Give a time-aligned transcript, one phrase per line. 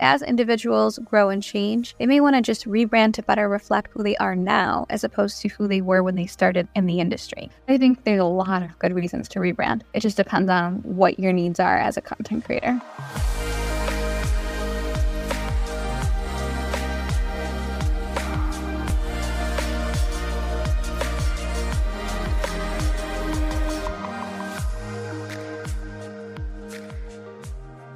[0.00, 4.02] as individuals grow and change, they may want to just rebrand to better reflect who
[4.02, 7.50] they are now as opposed to who they were when they started in the industry.
[7.68, 9.82] I think there's a lot of good reasons to rebrand.
[9.94, 12.80] It just depends on what your needs are as a content creator.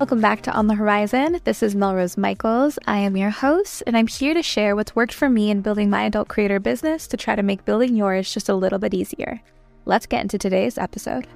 [0.04, 1.42] Welcome back to On the Whorizon.
[1.44, 2.78] This is Melrose Michaels.
[2.86, 5.88] I am your host, and I'm here to share what's worked for me in building
[5.88, 9.40] my adult creator business to try to make building yours just a little bit easier.
[9.86, 11.26] Let's get into today's episode.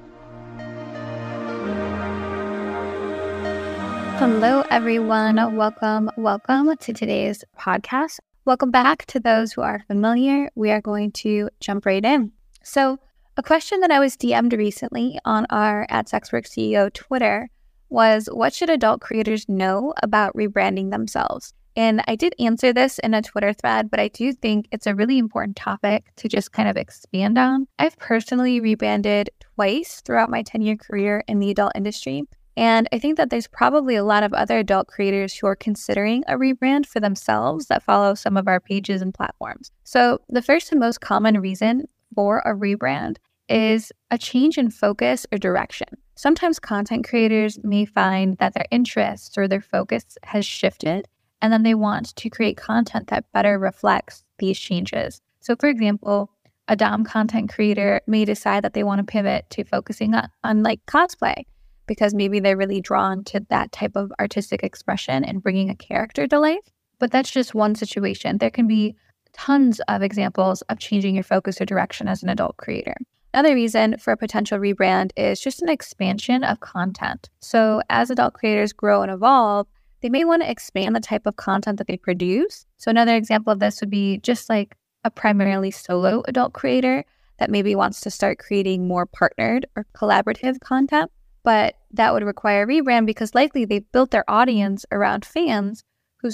[4.18, 5.56] Hello, everyone.
[5.56, 8.18] Welcome, welcome to today's podcast.
[8.44, 10.50] Welcome back to those who are familiar.
[10.54, 12.32] We are going to jump right in.
[12.62, 12.98] So,
[13.38, 17.48] a question that I was DM'd recently on our at Sexwork CEO Twitter
[17.88, 21.52] was what should adult creators know about rebranding themselves?
[21.76, 24.96] And I did answer this in a Twitter thread, but I do think it's a
[24.96, 27.68] really important topic to just kind of expand on.
[27.78, 32.24] I've personally rebranded twice throughout my 10 year career in the adult industry.
[32.56, 36.24] And I think that there's probably a lot of other adult creators who are considering
[36.26, 39.70] a rebrand for themselves that follow some of our pages and platforms.
[39.84, 41.84] So, the first and most common reason
[42.16, 43.18] for a rebrand
[43.48, 45.88] is a change in focus or direction.
[46.14, 51.06] Sometimes content creators may find that their interests or their focus has shifted,
[51.40, 55.20] and then they want to create content that better reflects these changes.
[55.40, 56.30] So, for example,
[56.66, 60.62] a Dom content creator may decide that they want to pivot to focusing on, on
[60.62, 61.44] like cosplay
[61.86, 66.26] because maybe they're really drawn to that type of artistic expression and bringing a character
[66.26, 66.58] to life.
[66.98, 68.38] But that's just one situation.
[68.38, 68.94] There can be
[69.32, 72.96] tons of examples of changing your focus or direction as an adult creator.
[73.34, 77.28] Another reason for a potential rebrand is just an expansion of content.
[77.40, 79.66] So, as adult creators grow and evolve,
[80.00, 82.64] they may want to expand the type of content that they produce.
[82.78, 87.04] So, another example of this would be just like a primarily solo adult creator
[87.38, 91.10] that maybe wants to start creating more partnered or collaborative content.
[91.44, 95.84] But that would require a rebrand because likely they've built their audience around fans
[96.22, 96.30] who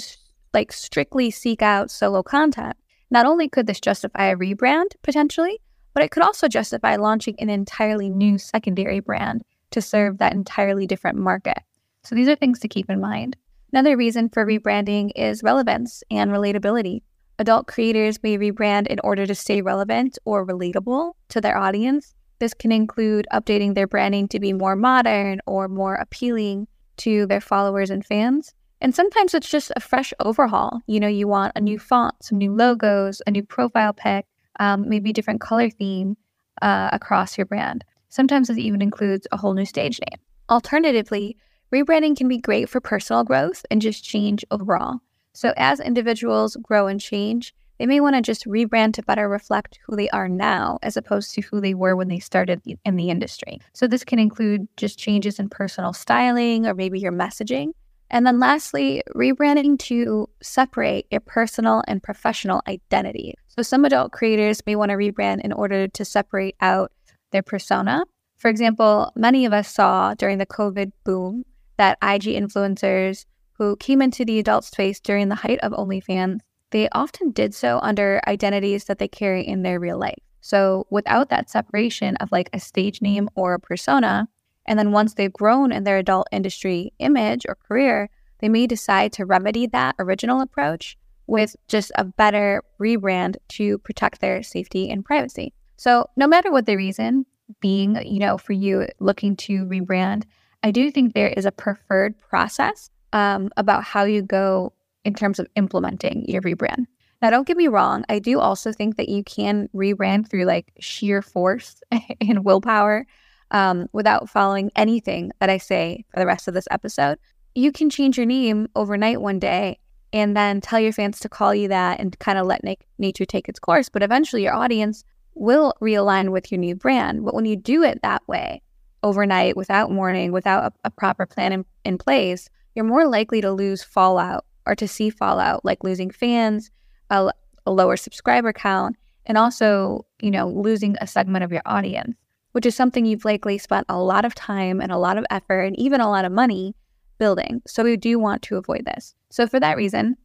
[0.53, 2.75] like strictly seek out solo content.
[3.11, 5.59] Not only could this justify a rebrand potentially,
[5.95, 9.41] but it could also justify launching an entirely new secondary brand
[9.71, 11.57] to serve that entirely different market.
[12.03, 13.35] So these are things to keep in mind.
[13.73, 17.01] Another reason for rebranding is relevance and relatability.
[17.39, 22.13] Adult creators may rebrand in order to stay relevant or relatable to their audience.
[22.39, 26.67] This can include updating their branding to be more modern or more appealing
[26.97, 28.53] to their followers and fans.
[28.81, 30.81] And sometimes it's just a fresh overhaul.
[30.87, 34.25] You know, you want a new font, some new logos, a new profile pic,
[34.59, 36.17] um, maybe different color theme
[36.61, 37.83] uh, across your brand.
[38.09, 40.19] Sometimes it even includes a whole new stage name.
[40.49, 41.37] Alternatively,
[41.73, 44.99] rebranding can be great for personal growth and just change overall.
[45.33, 49.79] So, as individuals grow and change, they may want to just rebrand to better reflect
[49.85, 53.09] who they are now as opposed to who they were when they started in the
[53.09, 53.59] industry.
[53.73, 57.71] So, this can include just changes in personal styling or maybe your messaging.
[58.09, 63.35] And then lastly, rebranding to separate your personal and professional identity.
[63.47, 66.91] So some adult creators may want to rebrand in order to separate out
[67.31, 68.03] their persona.
[68.37, 71.45] For example, many of us saw during the COVID boom
[71.77, 76.39] that IG influencers who came into the adult space during the height of OnlyFans,
[76.71, 80.19] they often did so under identities that they carry in their real life.
[80.41, 84.27] So without that separation of like a stage name or a persona,
[84.65, 88.09] and then once they've grown in their adult industry image or career,
[88.39, 94.21] they may decide to remedy that original approach with just a better rebrand to protect
[94.21, 95.53] their safety and privacy.
[95.77, 97.25] So, no matter what the reason
[97.59, 100.23] being, you know, for you looking to rebrand,
[100.63, 104.73] I do think there is a preferred process um, about how you go
[105.03, 106.85] in terms of implementing your rebrand.
[107.21, 110.73] Now, don't get me wrong, I do also think that you can rebrand through like
[110.79, 111.81] sheer force
[112.21, 113.05] and willpower
[113.51, 117.17] um, without following anything that I say for the rest of this episode.
[117.53, 119.79] You can change your name overnight one day
[120.11, 123.25] and then tell your fans to call you that and kind of let na- nature
[123.25, 123.89] take its course.
[123.89, 125.03] But eventually, your audience
[125.35, 127.23] will realign with your new brand.
[127.25, 128.61] But when you do it that way,
[129.03, 133.51] overnight, without warning, without a, a proper plan in, in place, you're more likely to
[133.51, 136.71] lose fallout or to see fallout, like losing fans,
[137.09, 137.31] a,
[137.65, 138.95] a lower subscriber count,
[139.25, 142.15] and also, you know, losing a segment of your audience
[142.55, 145.63] which is something you've likely spent a lot of time and a lot of effort
[145.63, 146.73] and even a lot of money
[147.17, 147.61] building.
[147.67, 149.13] So we do want to avoid this.
[149.29, 150.15] So for that reason,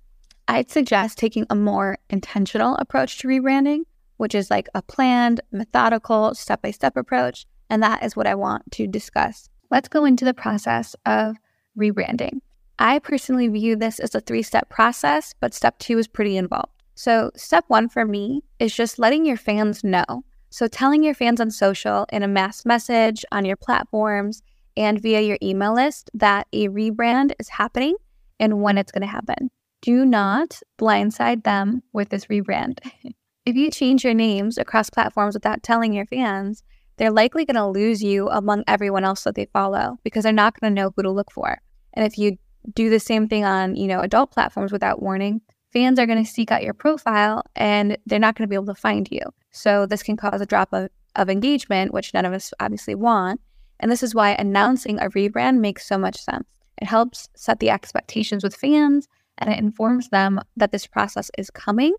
[0.47, 3.81] I'd suggest taking a more intentional approach to rebranding,
[4.19, 7.47] which is like a planned, methodical, step by step approach.
[7.69, 9.49] And that is what I want to discuss.
[9.73, 11.35] Let's go into the process of
[11.77, 12.43] rebranding.
[12.79, 16.81] I personally view this as a three step process, but step two is pretty involved.
[16.95, 20.23] So, step one for me is just letting your fans know.
[20.51, 24.43] So, telling your fans on social in a mass message on your platforms
[24.77, 27.95] and via your email list that a rebrand is happening
[28.41, 29.51] and when it's going to happen.
[29.83, 32.79] Do not blindside them with this rebrand.
[33.47, 36.63] if you change your names across platforms without telling your fans,
[36.97, 40.59] they're likely going to lose you among everyone else that they follow because they're not
[40.59, 41.59] going to know who to look for.
[41.95, 42.37] And if you
[42.75, 45.41] do the same thing on, you know, adult platforms without warning,
[45.73, 48.67] fans are going to seek out your profile and they're not going to be able
[48.67, 49.23] to find you.
[49.51, 53.41] So this can cause a drop of, of engagement, which none of us obviously want.
[53.79, 56.47] And this is why announcing a rebrand makes so much sense.
[56.81, 59.09] It helps set the expectations with fans
[59.39, 61.95] and it informs them that this process is coming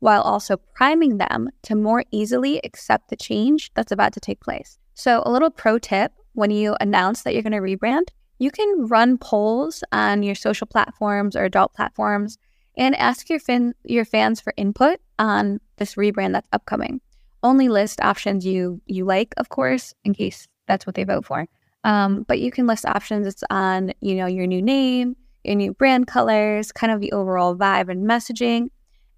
[0.00, 4.78] while also priming them to more easily accept the change that's about to take place.
[4.94, 8.08] So, a little pro tip when you announce that you're going to rebrand,
[8.38, 12.38] you can run polls on your social platforms or adult platforms
[12.76, 17.00] and ask your, fin- your fans for input on this rebrand that's upcoming.
[17.42, 21.46] Only list options you you like, of course, in case that's what they vote for.
[21.84, 23.26] Um, but you can list options.
[23.26, 27.54] It's on you know your new name, your new brand colors, kind of the overall
[27.54, 28.70] vibe and messaging.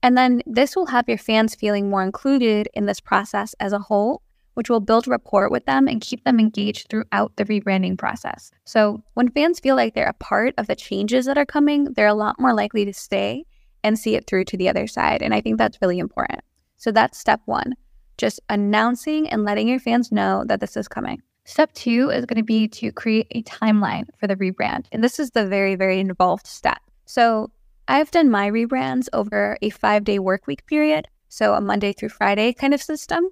[0.02, 3.78] And then this will have your fans feeling more included in this process as a
[3.78, 4.22] whole,
[4.58, 8.50] which will build rapport with them and keep them engaged throughout the rebranding process.
[8.64, 12.08] So when fans feel like they're a part of the changes that are coming, they're
[12.08, 13.44] a lot more likely to stay
[13.84, 15.22] and see it through to the other side.
[15.22, 16.40] And I think that's really important.
[16.76, 17.74] So that's step one
[18.16, 21.22] just announcing and letting your fans know that this is coming.
[21.44, 24.86] Step two is going to be to create a timeline for the rebrand.
[24.90, 26.78] And this is the very, very involved step.
[27.04, 27.52] So
[27.86, 32.08] I've done my rebrands over a five day work week period, so a Monday through
[32.08, 33.30] Friday kind of system.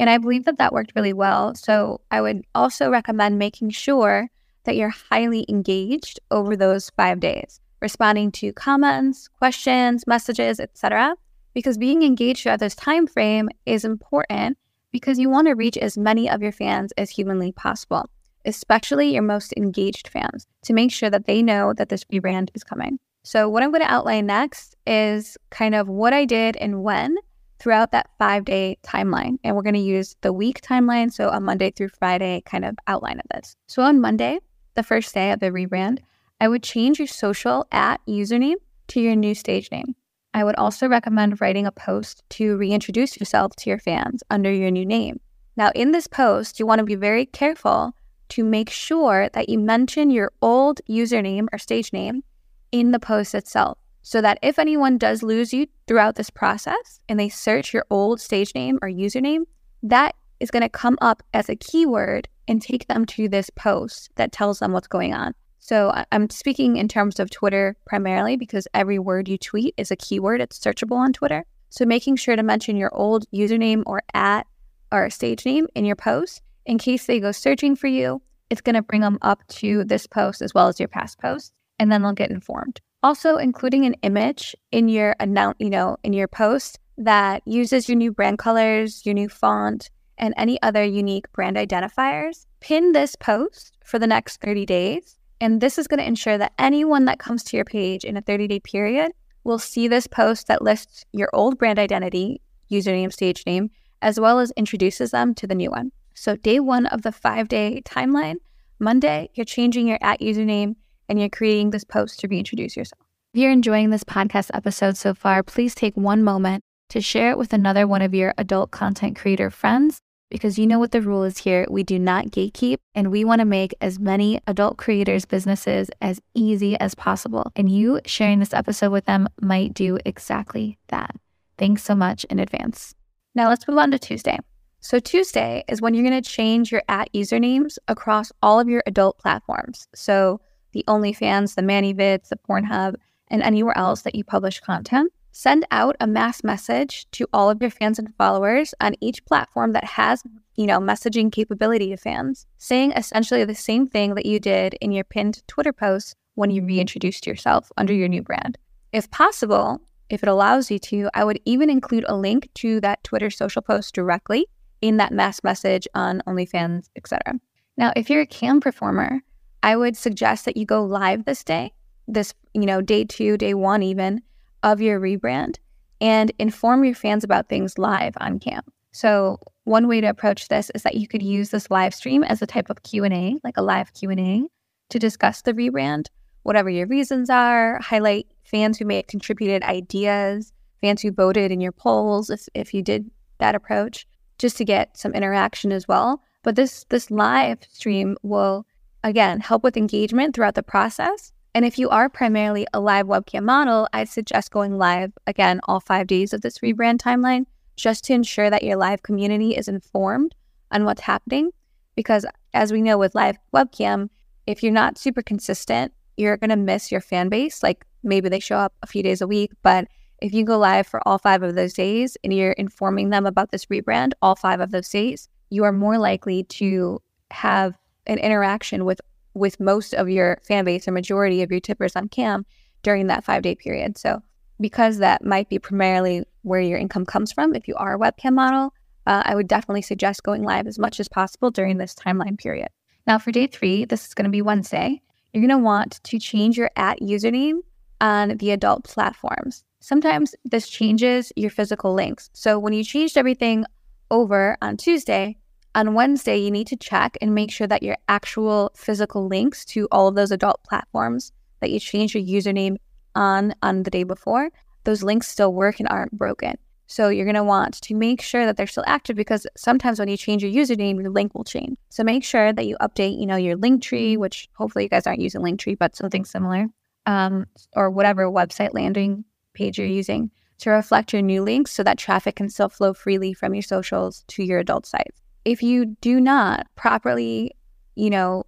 [0.00, 1.54] And I believe that that worked really well.
[1.54, 4.30] So I would also recommend making sure
[4.64, 11.16] that you're highly engaged over those five days, responding to comments, questions, messages, etc.
[11.52, 14.56] Because being engaged throughout this time frame is important
[14.90, 18.08] because you want to reach as many of your fans as humanly possible,
[18.46, 22.64] especially your most engaged fans, to make sure that they know that this rebrand is
[22.64, 22.98] coming.
[23.22, 27.16] So, what I'm going to outline next is kind of what I did and when
[27.60, 29.38] throughout that five day timeline.
[29.44, 31.12] And we're going to use the week timeline.
[31.12, 33.54] So, a Monday through Friday kind of outline of this.
[33.66, 34.40] So, on Monday,
[34.74, 35.98] the first day of the rebrand,
[36.40, 38.56] I would change your social at username
[38.88, 39.94] to your new stage name.
[40.32, 44.70] I would also recommend writing a post to reintroduce yourself to your fans under your
[44.70, 45.20] new name.
[45.56, 47.92] Now, in this post, you want to be very careful
[48.30, 52.22] to make sure that you mention your old username or stage name
[52.70, 57.18] in the post itself so that if anyone does lose you throughout this process and
[57.18, 59.42] they search your old stage name or username,
[59.82, 64.10] that is going to come up as a keyword and take them to this post
[64.16, 65.34] that tells them what's going on.
[65.58, 69.96] So I'm speaking in terms of Twitter primarily because every word you tweet is a
[69.96, 70.40] keyword.
[70.40, 71.44] It's searchable on Twitter.
[71.68, 74.46] So making sure to mention your old username or at
[74.90, 78.74] or stage name in your post in case they go searching for you, it's going
[78.74, 82.02] to bring them up to this post as well as your past posts, and then
[82.02, 82.80] they'll get informed.
[83.02, 87.96] Also, including an image in your announce, you know, in your post that uses your
[87.96, 92.44] new brand colors, your new font, and any other unique brand identifiers.
[92.60, 96.52] Pin this post for the next 30 days and this is going to ensure that
[96.58, 99.12] anyone that comes to your page in a 30 day period
[99.42, 103.70] will see this post that lists your old brand identity, username, stage name,
[104.02, 105.92] as well as introduces them to the new one.
[106.14, 108.36] So, day one of the five day timeline,
[108.78, 110.76] Monday, you're changing your at username
[111.10, 113.02] and you're creating this post to reintroduce yourself.
[113.34, 117.38] If you're enjoying this podcast episode so far, please take one moment to share it
[117.38, 120.00] with another one of your adult content creator friends
[120.30, 121.66] because you know what the rule is here.
[121.68, 126.20] We do not gatekeep, and we want to make as many adult creators' businesses as
[126.34, 127.50] easy as possible.
[127.56, 131.14] And you sharing this episode with them might do exactly that.
[131.58, 132.94] Thanks so much in advance.
[133.34, 134.38] Now let's move on to Tuesday.
[134.82, 138.82] So, Tuesday is when you're going to change your at usernames across all of your
[138.86, 139.86] adult platforms.
[139.94, 140.40] So,
[140.72, 142.94] the OnlyFans, the ManyVids, the Pornhub,
[143.28, 145.12] and anywhere else that you publish content.
[145.32, 149.72] Send out a mass message to all of your fans and followers on each platform
[149.72, 150.22] that has,
[150.56, 154.90] you know, messaging capability to fans, saying essentially the same thing that you did in
[154.90, 156.68] your pinned Twitter post when you mm-hmm.
[156.68, 158.58] reintroduced yourself under your new brand.
[158.92, 163.04] If possible, if it allows you to, I would even include a link to that
[163.04, 164.46] Twitter social post directly
[164.82, 167.38] in that mass message on OnlyFans, etc.
[167.76, 169.20] Now, if you're a cam performer,
[169.62, 171.72] I would suggest that you go live this day,
[172.08, 174.22] this, you know, day two, day one, even,
[174.62, 175.56] of your rebrand
[176.00, 178.62] and inform your fans about things live on cam.
[178.92, 182.42] So one way to approach this is that you could use this live stream as
[182.42, 184.44] a type of Q&A, like a live Q&A
[184.88, 186.06] to discuss the rebrand
[186.42, 191.60] whatever your reasons are, highlight fans who may have contributed ideas, fans who voted in
[191.60, 194.06] your polls if, if you did that approach,
[194.38, 196.22] just to get some interaction as well.
[196.42, 198.64] But this this live stream will
[199.02, 201.32] again help with engagement throughout the process.
[201.54, 205.80] And if you are primarily a live webcam model, I'd suggest going live again all
[205.80, 210.34] five days of this rebrand timeline just to ensure that your live community is informed
[210.70, 211.50] on what's happening.
[211.96, 214.10] Because as we know with live webcam,
[214.46, 217.62] if you're not super consistent, you're going to miss your fan base.
[217.62, 219.88] Like maybe they show up a few days a week, but
[220.22, 223.50] if you go live for all five of those days and you're informing them about
[223.50, 227.76] this rebrand all five of those days, you are more likely to have
[228.06, 229.00] an interaction with
[229.34, 232.44] with most of your fan base or majority of your tippers on cam
[232.82, 233.96] during that five day period.
[233.96, 234.20] So
[234.60, 238.34] because that might be primarily where your income comes from, if you are a webcam
[238.34, 238.74] model,
[239.06, 242.68] uh, I would definitely suggest going live as much as possible during this timeline period.
[243.06, 245.00] Now, for day three, this is going to be Wednesday,
[245.32, 247.60] you're going to want to change your at username
[248.00, 249.64] on the adult platforms.
[249.80, 252.30] Sometimes this changes your physical links.
[252.32, 253.64] So when you changed everything
[254.10, 255.38] over on Tuesday,
[255.74, 259.86] on Wednesday, you need to check and make sure that your actual physical links to
[259.92, 262.76] all of those adult platforms that you changed your username
[263.14, 264.50] on on the day before,
[264.84, 266.56] those links still work and aren't broken.
[266.86, 270.08] So you're going to want to make sure that they're still active because sometimes when
[270.08, 271.78] you change your username, your link will change.
[271.88, 275.06] So make sure that you update, you know, your link tree, which hopefully you guys
[275.06, 276.66] aren't using link tree, but something similar,
[277.06, 277.46] um,
[277.76, 279.24] or whatever website landing
[279.54, 283.32] page you're using to reflect your new links so that traffic can still flow freely
[283.32, 285.20] from your socials to your adult sites.
[285.44, 287.52] If you do not properly,
[287.94, 288.44] you know,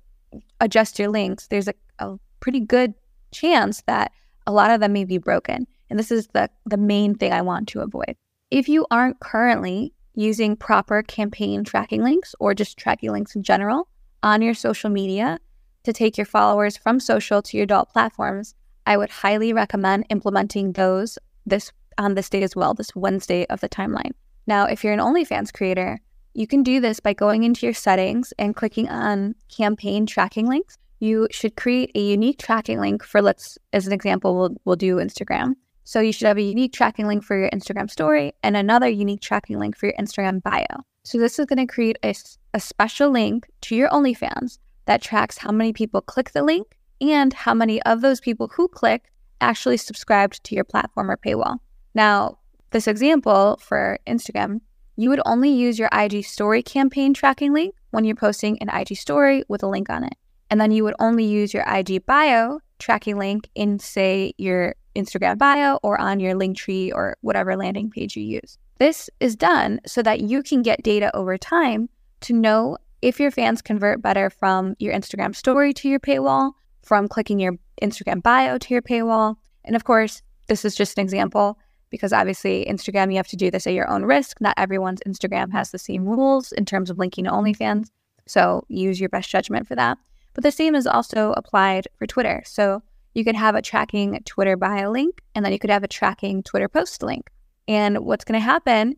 [0.61, 2.95] adjust your links, there's a, a pretty good
[3.33, 4.13] chance that
[4.47, 5.67] a lot of them may be broken.
[5.89, 8.17] And this is the, the main thing I want to avoid.
[8.51, 13.89] If you aren't currently using proper campaign tracking links or just tracking links in general
[14.23, 15.39] on your social media
[15.85, 18.55] to take your followers from social to your adult platforms,
[18.87, 23.61] I would highly recommend implementing those this on this day as well, this Wednesday of
[23.61, 24.13] the timeline.
[24.47, 26.01] Now, if you're an OnlyFans creator,
[26.35, 30.79] you can do this by going into your settings and clicking on campaign tracking links.
[31.01, 34.97] You should create a unique tracking link for let's as an example, we'll we'll do
[34.97, 35.55] Instagram.
[35.85, 39.21] So you should have a unique tracking link for your Instagram story and another unique
[39.21, 40.85] tracking link for your Instagram bio.
[41.05, 42.15] So this is going to create a,
[42.55, 47.33] a special link to your OnlyFans that tracks how many people click the link and
[47.33, 49.11] how many of those people who click
[49.41, 51.59] actually subscribed to your platform or paywall.
[51.95, 52.39] Now,
[52.71, 54.61] this example for Instagram,
[54.97, 58.97] you would only use your IG story campaign tracking link when you're posting an IG
[58.97, 60.15] story with a link on it.
[60.51, 65.39] And then you would only use your IG bio tracking link in, say, your Instagram
[65.39, 68.59] bio or on your link tree or whatever landing page you use.
[68.79, 71.89] This is done so that you can get data over time
[72.23, 77.09] to know if your fans convert better from your Instagram story to your paywall, from
[77.09, 79.37] clicking your Instagram bio to your paywall.
[79.65, 81.59] And of course, this is just an example
[81.93, 84.41] because obviously, Instagram, you have to do this at your own risk.
[84.41, 87.91] Not everyone's Instagram has the same rules in terms of linking to OnlyFans.
[88.27, 89.99] So use your best judgment for that.
[90.35, 92.43] But the same is also applied for Twitter.
[92.47, 92.83] So
[93.15, 96.43] you could have a tracking Twitter bio link, and then you could have a tracking
[96.43, 97.31] Twitter post link.
[97.69, 98.97] And what's going to happen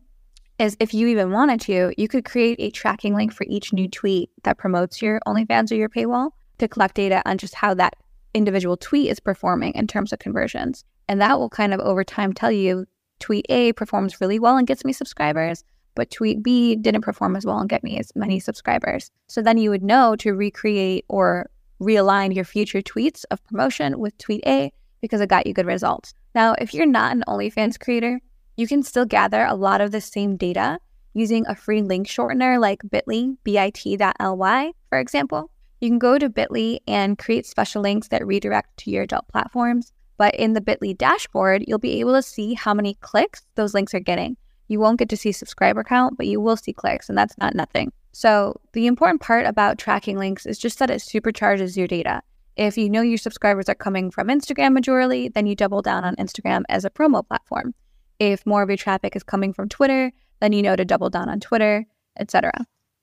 [0.57, 3.89] is if you even wanted to, you could create a tracking link for each new
[3.89, 7.97] tweet that promotes your OnlyFans or your paywall to collect data on just how that
[8.33, 10.85] individual tweet is performing in terms of conversions.
[11.07, 12.85] And that will kind of over time tell you
[13.19, 15.63] tweet A performs really well and gets me subscribers,
[15.95, 19.11] but tweet B didn't perform as well and get me as many subscribers.
[19.27, 21.49] So then you would know to recreate or
[21.81, 24.71] realign your future tweets of promotion with tweet A
[25.01, 26.13] because it got you good results.
[26.33, 28.19] Now, if you're not an OnlyFans creator,
[28.57, 30.79] you can still gather a lot of the same data
[31.13, 35.51] using a free link shortener like bit.ly, bit.ly, for example.
[35.81, 39.91] You can go to bit.ly and create special links that redirect to your adult platforms.
[40.17, 43.93] But in the bit.ly dashboard, you'll be able to see how many clicks those links
[43.93, 44.37] are getting.
[44.67, 47.53] You won't get to see subscriber count, but you will see clicks, and that's not
[47.53, 47.91] nothing.
[48.13, 52.21] So, the important part about tracking links is just that it supercharges your data.
[52.55, 56.15] If you know your subscribers are coming from Instagram majorly, then you double down on
[56.15, 57.75] Instagram as a promo platform.
[58.19, 61.27] If more of your traffic is coming from Twitter, then you know to double down
[61.27, 61.85] on Twitter,
[62.17, 62.53] etc.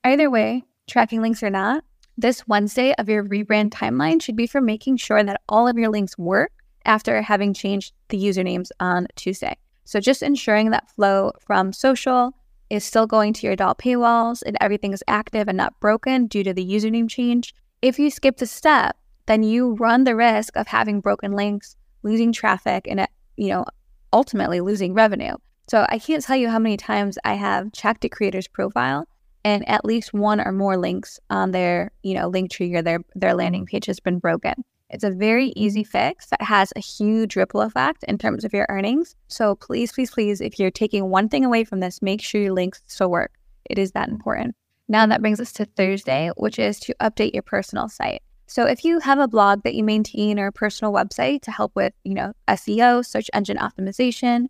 [0.03, 1.83] Either way, tracking links or not,
[2.17, 5.89] this Wednesday of your rebrand timeline should be for making sure that all of your
[5.89, 6.51] links work
[6.85, 9.55] after having changed the usernames on Tuesday.
[9.85, 12.33] So just ensuring that flow from social
[12.69, 16.43] is still going to your adult paywalls and everything is active and not broken due
[16.43, 17.53] to the username change.
[17.81, 22.31] If you skip the step, then you run the risk of having broken links, losing
[22.31, 23.65] traffic, and uh, you know
[24.11, 25.35] ultimately losing revenue.
[25.69, 29.07] So I can't tell you how many times I have checked a creator's profile
[29.45, 32.99] and at least one or more links on their you know link tree or their
[33.15, 33.69] their landing mm.
[33.69, 34.63] page has been broken.
[34.93, 38.67] It's a very easy fix that has a huge ripple effect in terms of your
[38.69, 39.15] earnings.
[39.27, 42.53] So please, please, please, if you're taking one thing away from this, make sure your
[42.53, 43.31] links still work.
[43.65, 44.55] It is that important.
[44.87, 48.21] Now that brings us to Thursday, which is to update your personal site.
[48.45, 51.71] So if you have a blog that you maintain or a personal website to help
[51.75, 54.45] with, you know, SEO, search engine optimization,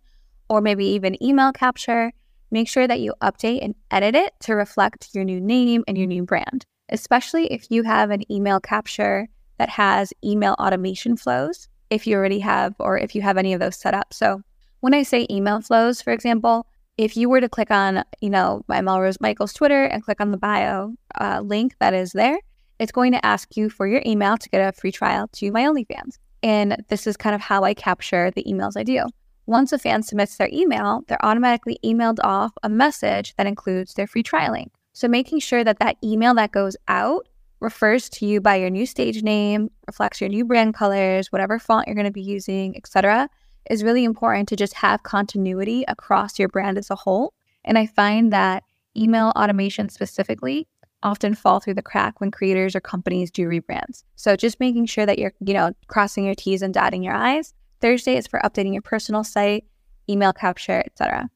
[0.50, 2.12] or maybe even email capture,
[2.50, 6.06] make sure that you update and edit it to reflect your new name and your
[6.06, 12.06] new brand, especially if you have an email capture that has email automation flows, if
[12.06, 14.12] you already have, or if you have any of those set up.
[14.12, 14.42] So
[14.80, 18.64] when I say email flows, for example, if you were to click on, you know,
[18.68, 22.38] my Melrose Michaels Twitter and click on the bio uh, link that is there,
[22.78, 25.62] it's going to ask you for your email to get a free trial to my
[25.62, 26.18] OnlyFans.
[26.42, 29.06] And this is kind of how I capture the emails I do.
[29.46, 34.06] Once a fan submits their email, they're automatically emailed off a message that includes their
[34.06, 34.72] free trial link.
[34.92, 37.26] So making sure that that email that goes out
[37.60, 41.86] refers to you by your new stage name, reflects your new brand colors, whatever font
[41.86, 43.28] you're going to be using, etc.,
[43.70, 47.32] is really important to just have continuity across your brand as a whole.
[47.64, 48.62] And I find that
[48.96, 50.68] email automation specifically
[51.02, 54.04] often fall through the crack when creators or companies do rebrands.
[54.16, 57.54] So just making sure that you're, you know, crossing your T's and dotting your I's.
[57.80, 59.64] Thursday is for updating your personal site,
[60.08, 61.28] email capture, etc.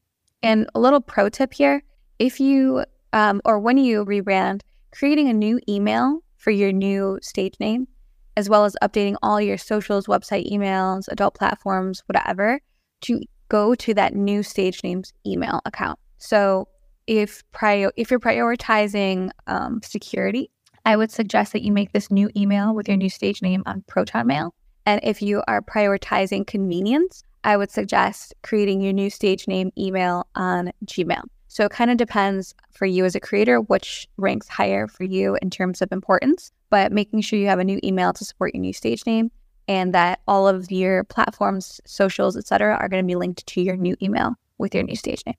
[0.42, 1.82] And a little pro tip here:
[2.18, 4.62] if you um, or when you rebrand,
[4.98, 7.86] creating a new email for your new stage name,
[8.36, 12.60] as well as updating all your socials, website emails, adult platforms, whatever,
[13.00, 15.98] to go to that new stage name's email account.
[16.18, 16.66] So
[17.06, 20.50] if prior if you're prioritizing um, security,
[20.84, 23.84] I would suggest that you make this new email with your new stage name on
[23.86, 24.52] Proton Mail.
[24.84, 30.26] And if you are prioritizing convenience, I would suggest creating your new stage name email
[30.34, 31.22] on Gmail.
[31.48, 35.36] So it kind of depends for you as a creator which ranks higher for you
[35.42, 38.60] in terms of importance, but making sure you have a new email to support your
[38.60, 39.30] new stage name
[39.66, 43.76] and that all of your platforms, socials, etc., are going to be linked to your
[43.76, 45.36] new email with your new stage name.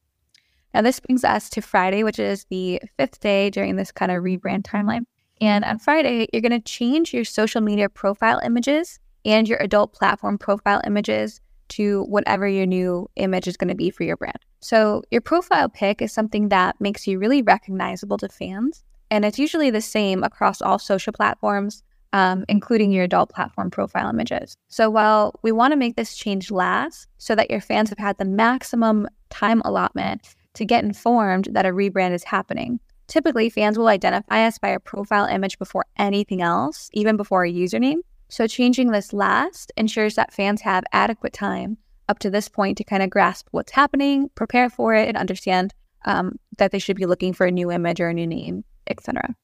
[0.73, 4.23] Now, this brings us to Friday, which is the fifth day during this kind of
[4.23, 5.05] rebrand timeline.
[5.41, 9.93] And on Friday, you're going to change your social media profile images and your adult
[9.93, 14.39] platform profile images to whatever your new image is going to be for your brand.
[14.61, 18.83] So, your profile pic is something that makes you really recognizable to fans.
[19.09, 21.81] And it's usually the same across all social platforms,
[22.13, 24.55] um, including your adult platform profile images.
[24.67, 28.17] So, while we want to make this change last so that your fans have had
[28.17, 33.87] the maximum time allotment to get informed that a rebrand is happening, typically fans will
[33.87, 37.99] identify us by our profile image before anything else, even before a username.
[38.27, 41.77] So, changing this last ensures that fans have adequate time
[42.09, 45.73] up to this point to kind of grasp what's happening, prepare for it, and understand
[46.05, 49.35] um, that they should be looking for a new image or a new name, etc.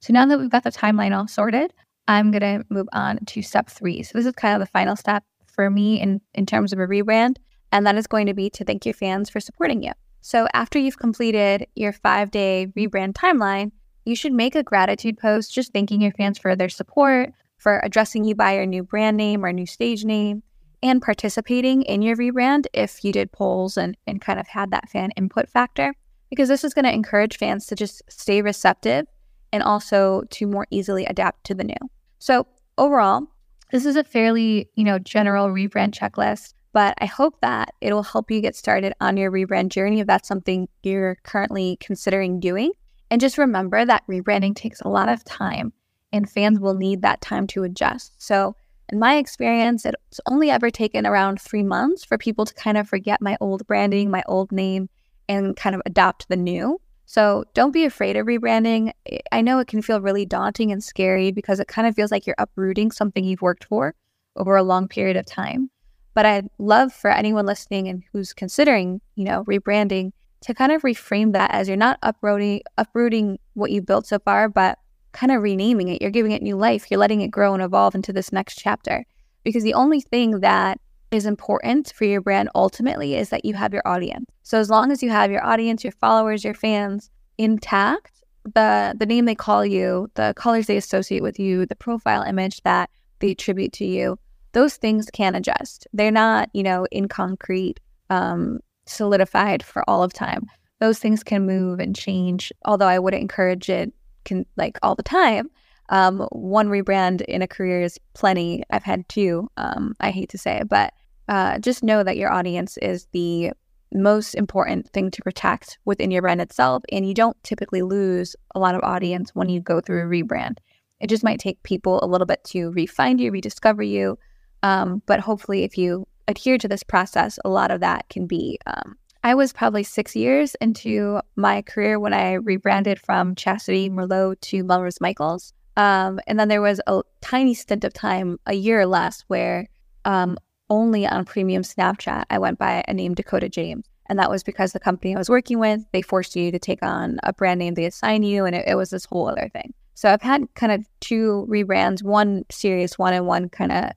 [0.00, 1.72] So, now that we've got the timeline all sorted,
[2.06, 4.02] I'm going to move on to step three.
[4.02, 6.86] So, this is kind of the final step for me in, in terms of a
[6.86, 7.36] rebrand,
[7.72, 9.92] and that is going to be to thank your fans for supporting you.
[10.20, 13.72] So, after you've completed your five day rebrand timeline,
[14.04, 18.24] you should make a gratitude post just thanking your fans for their support, for addressing
[18.24, 20.42] you by your new brand name or new stage name
[20.84, 24.90] and participating in your rebrand if you did polls and, and kind of had that
[24.90, 25.94] fan input factor,
[26.28, 29.06] because this is going to encourage fans to just stay receptive
[29.50, 31.74] and also to more easily adapt to the new.
[32.18, 33.26] So overall,
[33.72, 38.30] this is a fairly, you know, general rebrand checklist, but I hope that it'll help
[38.30, 42.72] you get started on your rebrand journey if that's something you're currently considering doing.
[43.10, 45.72] And just remember that rebranding takes a lot of time
[46.12, 48.22] and fans will need that time to adjust.
[48.22, 48.54] So,
[48.90, 52.88] in my experience, it's only ever taken around three months for people to kind of
[52.88, 54.88] forget my old branding, my old name,
[55.28, 56.80] and kind of adopt the new.
[57.06, 58.92] So, don't be afraid of rebranding.
[59.30, 62.26] I know it can feel really daunting and scary because it kind of feels like
[62.26, 63.94] you're uprooting something you've worked for
[64.36, 65.70] over a long period of time.
[66.14, 70.82] But I'd love for anyone listening and who's considering, you know, rebranding to kind of
[70.82, 74.78] reframe that as you're not uprooting uprooting what you've built so far, but
[75.14, 76.02] kind of renaming it.
[76.02, 76.90] You're giving it new life.
[76.90, 79.04] You're letting it grow and evolve into this next chapter.
[79.44, 80.78] Because the only thing that
[81.10, 84.26] is important for your brand ultimately is that you have your audience.
[84.42, 89.06] So as long as you have your audience, your followers, your fans intact, the the
[89.06, 93.30] name they call you, the colors they associate with you, the profile image that they
[93.30, 94.18] attribute to you,
[94.52, 95.86] those things can adjust.
[95.92, 100.46] They're not, you know, in concrete, um, solidified for all of time.
[100.80, 102.52] Those things can move and change.
[102.64, 105.50] Although I wouldn't encourage it can like all the time.
[105.90, 108.62] Um, one rebrand in a career is plenty.
[108.70, 109.48] I've had two.
[109.56, 110.94] Um, I hate to say it, but
[111.28, 113.52] uh, just know that your audience is the
[113.92, 116.82] most important thing to protect within your brand itself.
[116.90, 120.58] And you don't typically lose a lot of audience when you go through a rebrand.
[121.00, 124.18] It just might take people a little bit to re-find you, rediscover you.
[124.62, 128.58] Um, but hopefully, if you adhere to this process, a lot of that can be.
[128.66, 134.38] Um, I was probably six years into my career when I rebranded from Chastity Merlot
[134.42, 135.54] to Melrose Michaels.
[135.78, 139.66] Um, and then there was a tiny stint of time, a year or less, where
[140.04, 140.36] um,
[140.68, 143.86] only on premium Snapchat I went by a name Dakota James.
[144.10, 146.82] And that was because the company I was working with, they forced you to take
[146.82, 149.72] on a brand name they assign you, and it, it was this whole other thing.
[149.94, 153.90] So I've had kind of two rebrands, one serious one and one kind of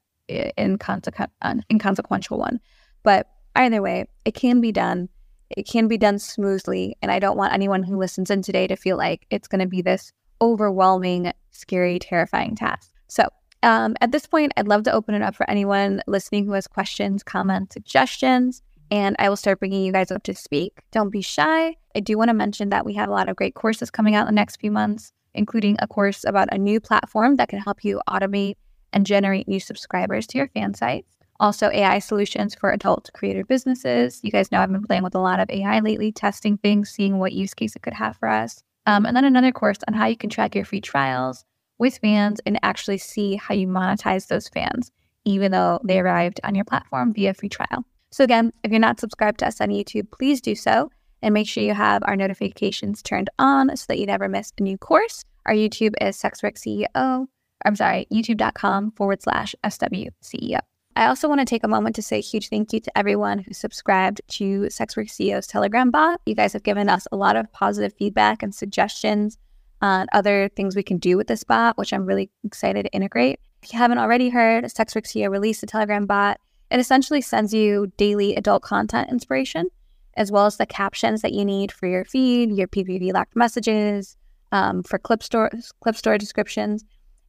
[0.58, 1.34] inconsequential,
[1.70, 2.62] inconsequential one.
[3.04, 5.10] But either way, it can be done.
[5.50, 6.96] It can be done smoothly.
[7.02, 9.68] And I don't want anyone who listens in today to feel like it's going to
[9.68, 12.92] be this overwhelming, scary, terrifying task.
[13.08, 13.28] So
[13.64, 16.68] um, at this point, I'd love to open it up for anyone listening who has
[16.68, 20.80] questions, comments, suggestions, and I will start bringing you guys up to speak.
[20.92, 21.76] Don't be shy.
[21.96, 24.28] I do want to mention that we have a lot of great courses coming out
[24.28, 27.84] in the next few months, including a course about a new platform that can help
[27.84, 28.56] you automate
[28.94, 31.17] and generate new subscribers to your fan sites.
[31.40, 34.20] Also, AI solutions for adult creator businesses.
[34.24, 37.20] You guys know I've been playing with a lot of AI lately, testing things, seeing
[37.20, 38.64] what use case it could have for us.
[38.88, 41.46] Um, and then another course on how you can track your free trials
[41.78, 44.92] with fans and actually see how you monetize those fans,
[45.26, 47.84] even though they arrived on your platform via free trial.
[48.12, 50.90] So, again, if you're not subscribed to us on YouTube, please do so
[51.22, 54.64] and make sure you have our notifications turned on so that you never miss a
[54.64, 55.24] new course.
[55.46, 57.28] Our YouTube is Sexwork CEO.
[57.66, 60.60] I'm sorry, youtube.com forward slash SWCEO.
[60.98, 63.38] I also want to take a moment to say a huge thank you to everyone
[63.38, 66.20] who subscribed to Sex Work CEO's Telegram bot.
[66.26, 69.38] You guys have given us a lot of positive feedback and suggestions
[69.80, 73.40] on other things we can do with this bot, which I'm really excited to integrate.
[73.62, 76.40] If you haven't already heard, Sex Work CEO released a Telegram bot.
[76.72, 79.70] It essentially sends you daily adult content inspiration,
[80.16, 84.18] as well as the captions that you need for your feed, your PPV locked messages,
[84.52, 86.84] um, for clip store clip store descriptions.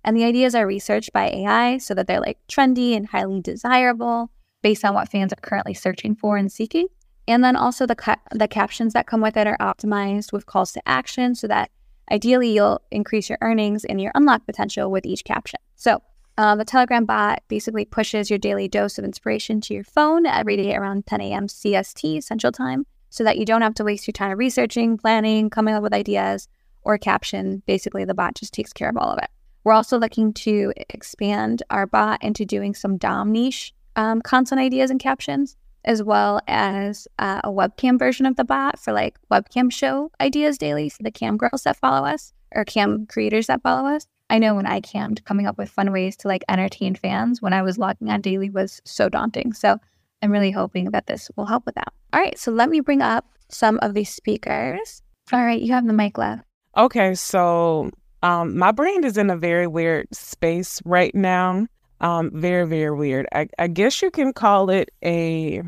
[0.09, 4.31] And the ideas are researched by AI so that they're like trendy and highly desirable
[4.63, 6.87] based on what fans are currently searching for and seeking.
[7.27, 10.73] And then also the ca- the captions that come with it are optimized with calls
[10.73, 11.71] to action so that
[12.11, 15.61] ideally you'll increase your earnings and your unlock potential with each caption.
[15.77, 16.01] So
[16.39, 20.57] uh, the Telegram bot basically pushes your daily dose of inspiration to your phone every
[20.57, 21.49] day around 10 a.m.
[21.49, 25.75] CST Central Time so that you don't have to waste your time researching, planning, coming
[25.75, 26.49] up with ideas,
[26.81, 27.63] or caption.
[27.67, 29.29] Basically, the bot just takes care of all of it.
[29.69, 34.91] We're also looking to expand our bot into doing some Dom niche um, content ideas
[34.91, 39.71] and captions, as well as uh, a webcam version of the bot for like webcam
[39.71, 43.87] show ideas daily for the cam girls that follow us or cam creators that follow
[43.87, 44.07] us.
[44.31, 47.53] I know when I cammed, coming up with fun ways to like entertain fans when
[47.53, 49.53] I was logging on daily was so daunting.
[49.53, 49.77] So
[50.23, 51.93] I'm really hoping that this will help with that.
[52.15, 55.03] All right, so let me bring up some of these speakers.
[55.31, 56.45] All right, you have the mic left.
[56.75, 57.91] Okay, so
[58.23, 61.67] um, my brand is in a very weird space right now.
[62.01, 63.27] Um, very, very weird.
[63.33, 65.63] I, I guess you can call it a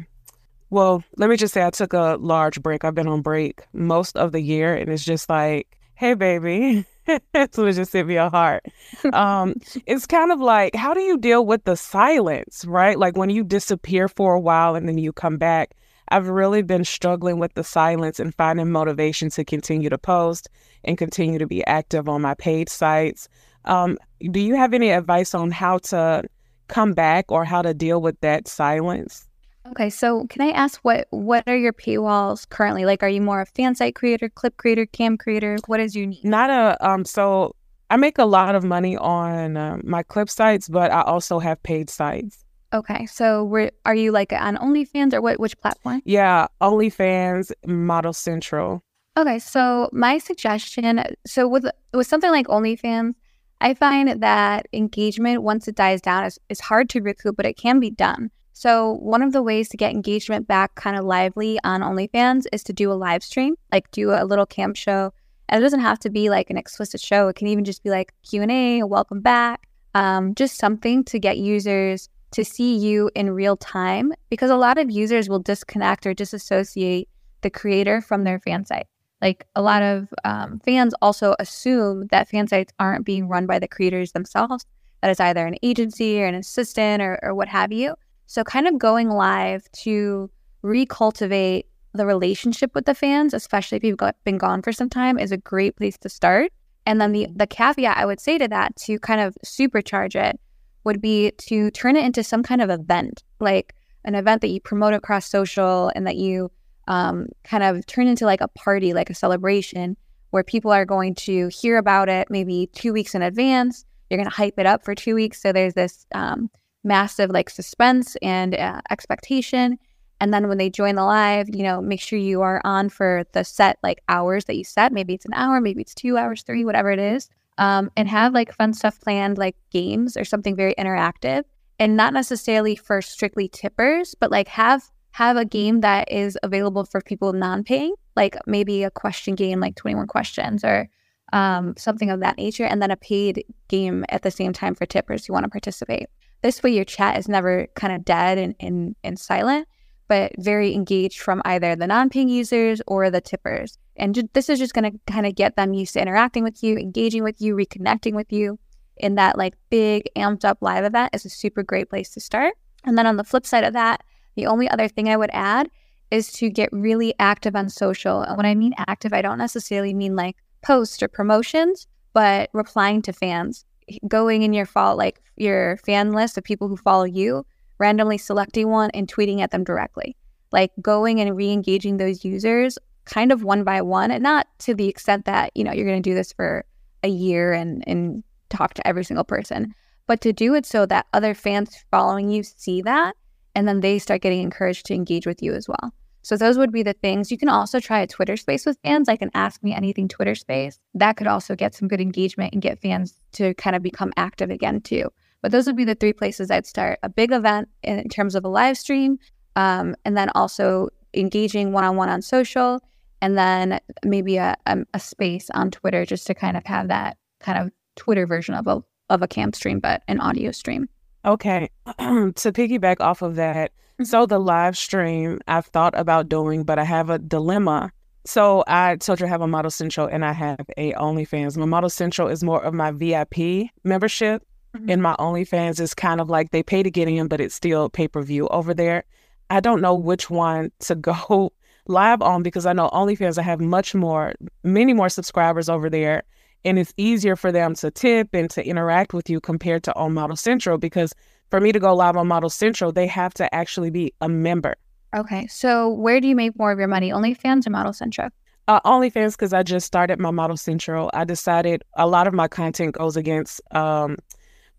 [0.70, 2.84] well, let me just say I took a large break.
[2.84, 6.86] I've been on break most of the year, and it's just like, hey, baby.
[7.50, 8.64] so it just hit me a heart.
[9.12, 12.98] Um, it's kind of like, how do you deal with the silence, right?
[12.98, 15.74] Like when you disappear for a while and then you come back.
[16.12, 20.48] I've really been struggling with the silence and finding motivation to continue to post
[20.84, 23.28] and continue to be active on my paid sites.
[23.64, 23.98] Um,
[24.30, 26.24] do you have any advice on how to
[26.68, 29.26] come back or how to deal with that silence?
[29.68, 32.84] Okay, so can I ask what what are your paywalls currently?
[32.84, 35.58] Like, are you more a fan site creator, clip creator, cam creator?
[35.66, 36.24] What is your need?
[36.24, 37.04] Not a um.
[37.04, 37.54] So
[37.90, 41.62] I make a lot of money on uh, my clip sites, but I also have
[41.62, 42.44] paid sites.
[42.72, 45.40] Okay, so we're, are you like on OnlyFans or what?
[45.40, 46.02] Which platform?
[46.04, 48.80] Yeah, OnlyFans, ModelCentro.
[49.16, 53.14] Okay, so my suggestion, so with with something like OnlyFans,
[53.61, 57.59] I find that engagement once it dies down is, is hard to recoup, but it
[57.59, 58.31] can be done.
[58.53, 62.62] So one of the ways to get engagement back kind of lively on OnlyFans is
[62.64, 65.12] to do a live stream, like do a little cam show.
[65.49, 67.29] And it doesn't have to be like an explicit show.
[67.29, 71.18] It can even just be like Q and A, welcome back, um, just something to
[71.18, 76.07] get users to see you in real time because a lot of users will disconnect
[76.07, 77.09] or disassociate
[77.40, 78.87] the creator from their fan site.
[79.22, 83.59] Like a lot of um, fans also assume that fan sites aren't being run by
[83.59, 84.64] the creators themselves,
[85.02, 87.94] that it's either an agency or an assistant or, or what have you.
[88.26, 90.30] So, kind of going live to
[90.62, 95.18] recultivate the relationship with the fans, especially if you've got, been gone for some time,
[95.18, 96.52] is a great place to start.
[96.87, 100.40] And then the, the caveat I would say to that to kind of supercharge it
[100.85, 104.61] would be to turn it into some kind of event, like an event that you
[104.61, 106.50] promote across social and that you
[106.90, 109.96] um, kind of turn into like a party, like a celebration
[110.31, 113.85] where people are going to hear about it maybe two weeks in advance.
[114.11, 115.40] you're going to hype it up for two weeks.
[115.40, 116.50] So there's this um,
[116.83, 119.79] massive like suspense and uh, expectation.
[120.20, 123.24] And then when they join the live, you know, make sure you are on for
[123.35, 124.92] the set like hours that you set.
[124.92, 127.29] Maybe it's an hour, maybe it's two hours, three, whatever it is.
[127.57, 131.44] Um, and have like fun stuff planned, like games or something very interactive,
[131.79, 134.83] and not necessarily for strictly tippers, but like have
[135.20, 139.76] have a game that is available for people non-paying, like maybe a question game, like
[139.76, 140.88] Twenty One Questions or
[141.35, 144.87] um, something of that nature, and then a paid game at the same time for
[144.87, 146.06] tippers who want to participate.
[146.42, 149.68] This way, your chat is never kind of dead and, and, and silent
[150.09, 153.78] but very engaged from either the non-paying users or the tippers.
[153.96, 156.64] And ju- this is just going to kind of get them used to interacting with
[156.64, 158.59] you, engaging with you, reconnecting with you.
[158.96, 162.54] In that like big amped up live event is a super great place to start.
[162.85, 164.02] And then on the flip side of that,
[164.36, 165.70] the only other thing I would add
[166.10, 168.22] is to get really active on social.
[168.22, 173.02] And when I mean active, I don't necessarily mean like posts or promotions, but replying
[173.02, 173.64] to fans,
[174.08, 177.44] going in your follow like your fan list of people who follow you
[177.78, 180.16] randomly selecting one and tweeting at them directly.
[180.52, 184.74] Like going and re engaging those users kind of one by one, and not to
[184.74, 186.64] the extent that, you know, you're going to do this for
[187.02, 189.74] a year and, and talk to every single person,
[190.06, 193.16] but to do it so that other fans following you see that
[193.54, 195.92] and then they start getting encouraged to engage with you as well.
[196.22, 197.30] So those would be the things.
[197.30, 200.34] You can also try a Twitter space with fans, like an Ask Me Anything Twitter
[200.34, 200.78] space.
[200.94, 204.50] That could also get some good engagement and get fans to kind of become active
[204.50, 205.10] again too.
[205.42, 208.44] But those would be the three places I'd start a big event in terms of
[208.44, 209.18] a live stream,
[209.56, 212.80] um, and then also engaging one on one on social,
[213.22, 217.16] and then maybe a, a, a, space on Twitter just to kind of have that
[217.40, 220.88] kind of Twitter version of a, of a cam stream, but an audio stream.
[221.24, 221.68] Okay.
[221.87, 224.04] to piggyback off of that, mm-hmm.
[224.04, 227.92] so the live stream I've thought about doing, but I have a dilemma.
[228.26, 231.56] So I told you I have a ModelCentro and I have a OnlyFans.
[231.56, 234.46] My ModelCentro is more of my VIP membership.
[234.76, 234.90] Mm-hmm.
[234.90, 237.88] In my OnlyFans, it's kind of like they pay to get in, but it's still
[237.88, 239.04] pay per view over there.
[239.48, 241.52] I don't know which one to go
[241.87, 246.22] live on because I know OnlyFans, I have much more, many more subscribers over there.
[246.64, 250.12] And it's easier for them to tip and to interact with you compared to on
[250.12, 251.14] ModelCentro because
[251.51, 254.77] for me to go live on ModelCentro, they have to actually be a member.
[255.14, 255.46] Okay.
[255.49, 257.11] So where do you make more of your money?
[257.11, 258.31] OnlyFans or ModelCentro?
[258.68, 261.11] Uh, OnlyFans because I just started my ModelCentro.
[261.12, 264.16] I decided a lot of my content goes against um,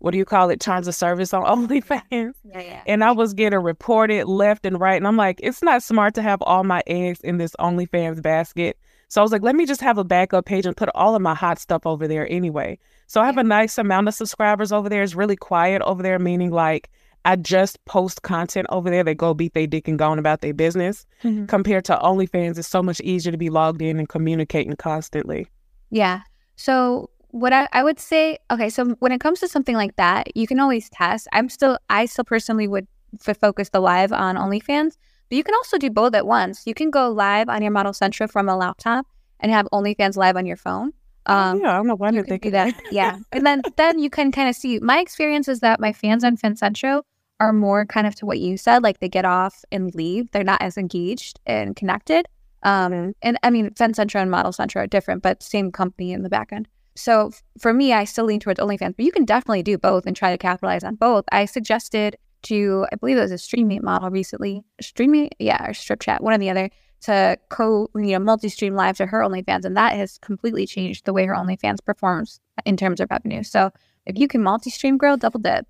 [0.02, 2.32] what do you call it, terms of service on OnlyFans.
[2.44, 2.82] Yeah, yeah.
[2.86, 4.96] And I was getting reported left and right.
[4.96, 8.78] And I'm like, it's not smart to have all my eggs in this OnlyFans basket.
[9.12, 11.20] So I was like, let me just have a backup page and put all of
[11.20, 12.78] my hot stuff over there anyway.
[13.08, 15.02] So I have a nice amount of subscribers over there.
[15.02, 16.88] It's really quiet over there, meaning like
[17.26, 19.04] I just post content over there.
[19.04, 21.04] They go beat their dick and go on about their business.
[21.24, 21.44] Mm-hmm.
[21.44, 25.46] Compared to OnlyFans, it's so much easier to be logged in and communicating constantly.
[25.90, 26.22] Yeah.
[26.56, 30.34] So what I, I would say, okay, so when it comes to something like that,
[30.34, 31.28] you can always test.
[31.34, 32.86] I'm still, I still personally would
[33.28, 34.96] f- focus the live on OnlyFans,
[35.32, 36.66] but you can also do both at once.
[36.66, 39.06] You can go live on your ModelCentro from a laptop
[39.40, 40.92] and have OnlyFans live on your phone.
[41.24, 42.74] Oh, um, yeah, I don't know why did think do that.
[42.90, 44.78] yeah, and then then you can kind of see.
[44.80, 47.04] My experience is that my fans on FanCentro
[47.40, 50.30] are more kind of to what you said, like they get off and leave.
[50.32, 52.26] They're not as engaged and connected.
[52.62, 56.52] Um, and I mean, FanCentro and ModelCentro are different, but same company in the back
[56.52, 56.68] end.
[56.94, 60.14] So for me, I still lean towards OnlyFans, but you can definitely do both and
[60.14, 61.24] try to capitalize on both.
[61.32, 66.20] I suggested to, I believe it was a Streamate model recently, Streamate, yeah, or Stripchat,
[66.20, 66.70] one or the other,
[67.02, 71.12] to co, you know, multi-stream live to her OnlyFans, and that has completely changed the
[71.12, 73.42] way her OnlyFans performs in terms of revenue.
[73.42, 73.70] So
[74.06, 75.66] if you can multi-stream, girl, double dip.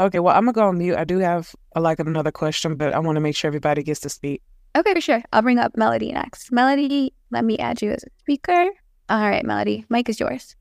[0.00, 0.96] okay, well, I'm gonna go on mute.
[0.96, 4.00] I do have a, like another question, but I want to make sure everybody gets
[4.00, 4.42] to speak.
[4.76, 5.22] Okay, for sure.
[5.32, 6.52] I'll bring up Melody next.
[6.52, 8.66] Melody, let me add you as a speaker.
[9.08, 10.54] All right, Melody, mic is yours.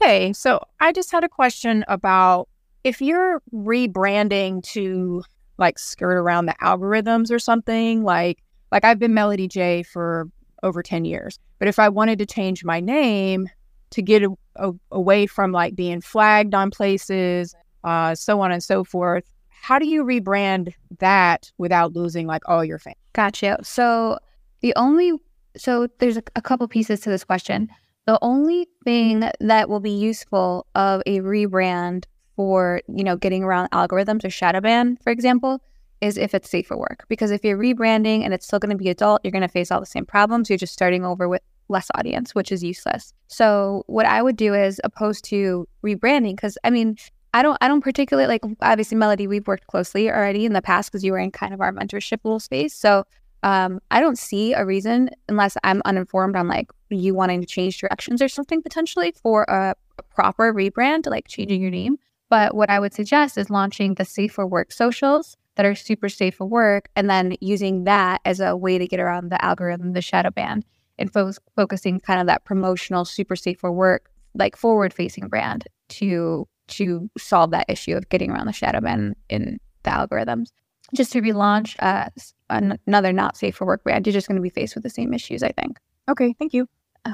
[0.00, 2.48] Hey, so I just had a question about
[2.86, 5.20] if you're rebranding to
[5.58, 8.38] like skirt around the algorithms or something, like
[8.70, 10.28] like I've been Melody J for
[10.62, 11.40] over 10 years.
[11.58, 13.48] But if I wanted to change my name
[13.90, 18.62] to get a, a, away from like being flagged on places, uh, so on and
[18.62, 22.96] so forth, how do you rebrand that without losing like all your fans?
[23.14, 23.58] Gotcha.
[23.64, 24.16] So
[24.60, 25.12] the only
[25.56, 27.68] so there's a, a couple pieces to this question.
[28.06, 32.04] The only thing that will be useful of a rebrand
[32.36, 35.60] for, you know, getting around algorithms or shadow ban, for example,
[36.00, 37.04] is if it's safe for work.
[37.08, 39.70] Because if you're rebranding and it's still going to be adult, you're going to face
[39.70, 40.50] all the same problems.
[40.50, 43.12] You're just starting over with less audience, which is useless.
[43.28, 46.96] So what I would do is opposed to rebranding, because I mean,
[47.34, 50.90] I don't I don't particularly like obviously Melody, we've worked closely already in the past
[50.90, 52.72] because you were in kind of our mentorship little space.
[52.74, 53.04] So
[53.42, 57.78] um, I don't see a reason unless I'm uninformed on like you wanting to change
[57.78, 61.98] directions or something potentially for a, a proper rebrand, like changing your name.
[62.28, 66.08] But what I would suggest is launching the Safe for Work socials that are super
[66.08, 69.92] safe for work and then using that as a way to get around the algorithm,
[69.92, 70.62] the shadow ban,
[70.98, 75.64] and fo- focusing kind of that promotional, super safe for work, like forward facing brand
[75.88, 80.48] to to solve that issue of getting around the shadow ban in the algorithms.
[80.94, 82.08] Just to relaunch uh,
[82.50, 85.14] another not safe for work brand, you're just going to be faced with the same
[85.14, 85.78] issues, I think.
[86.08, 86.68] Okay, thank you.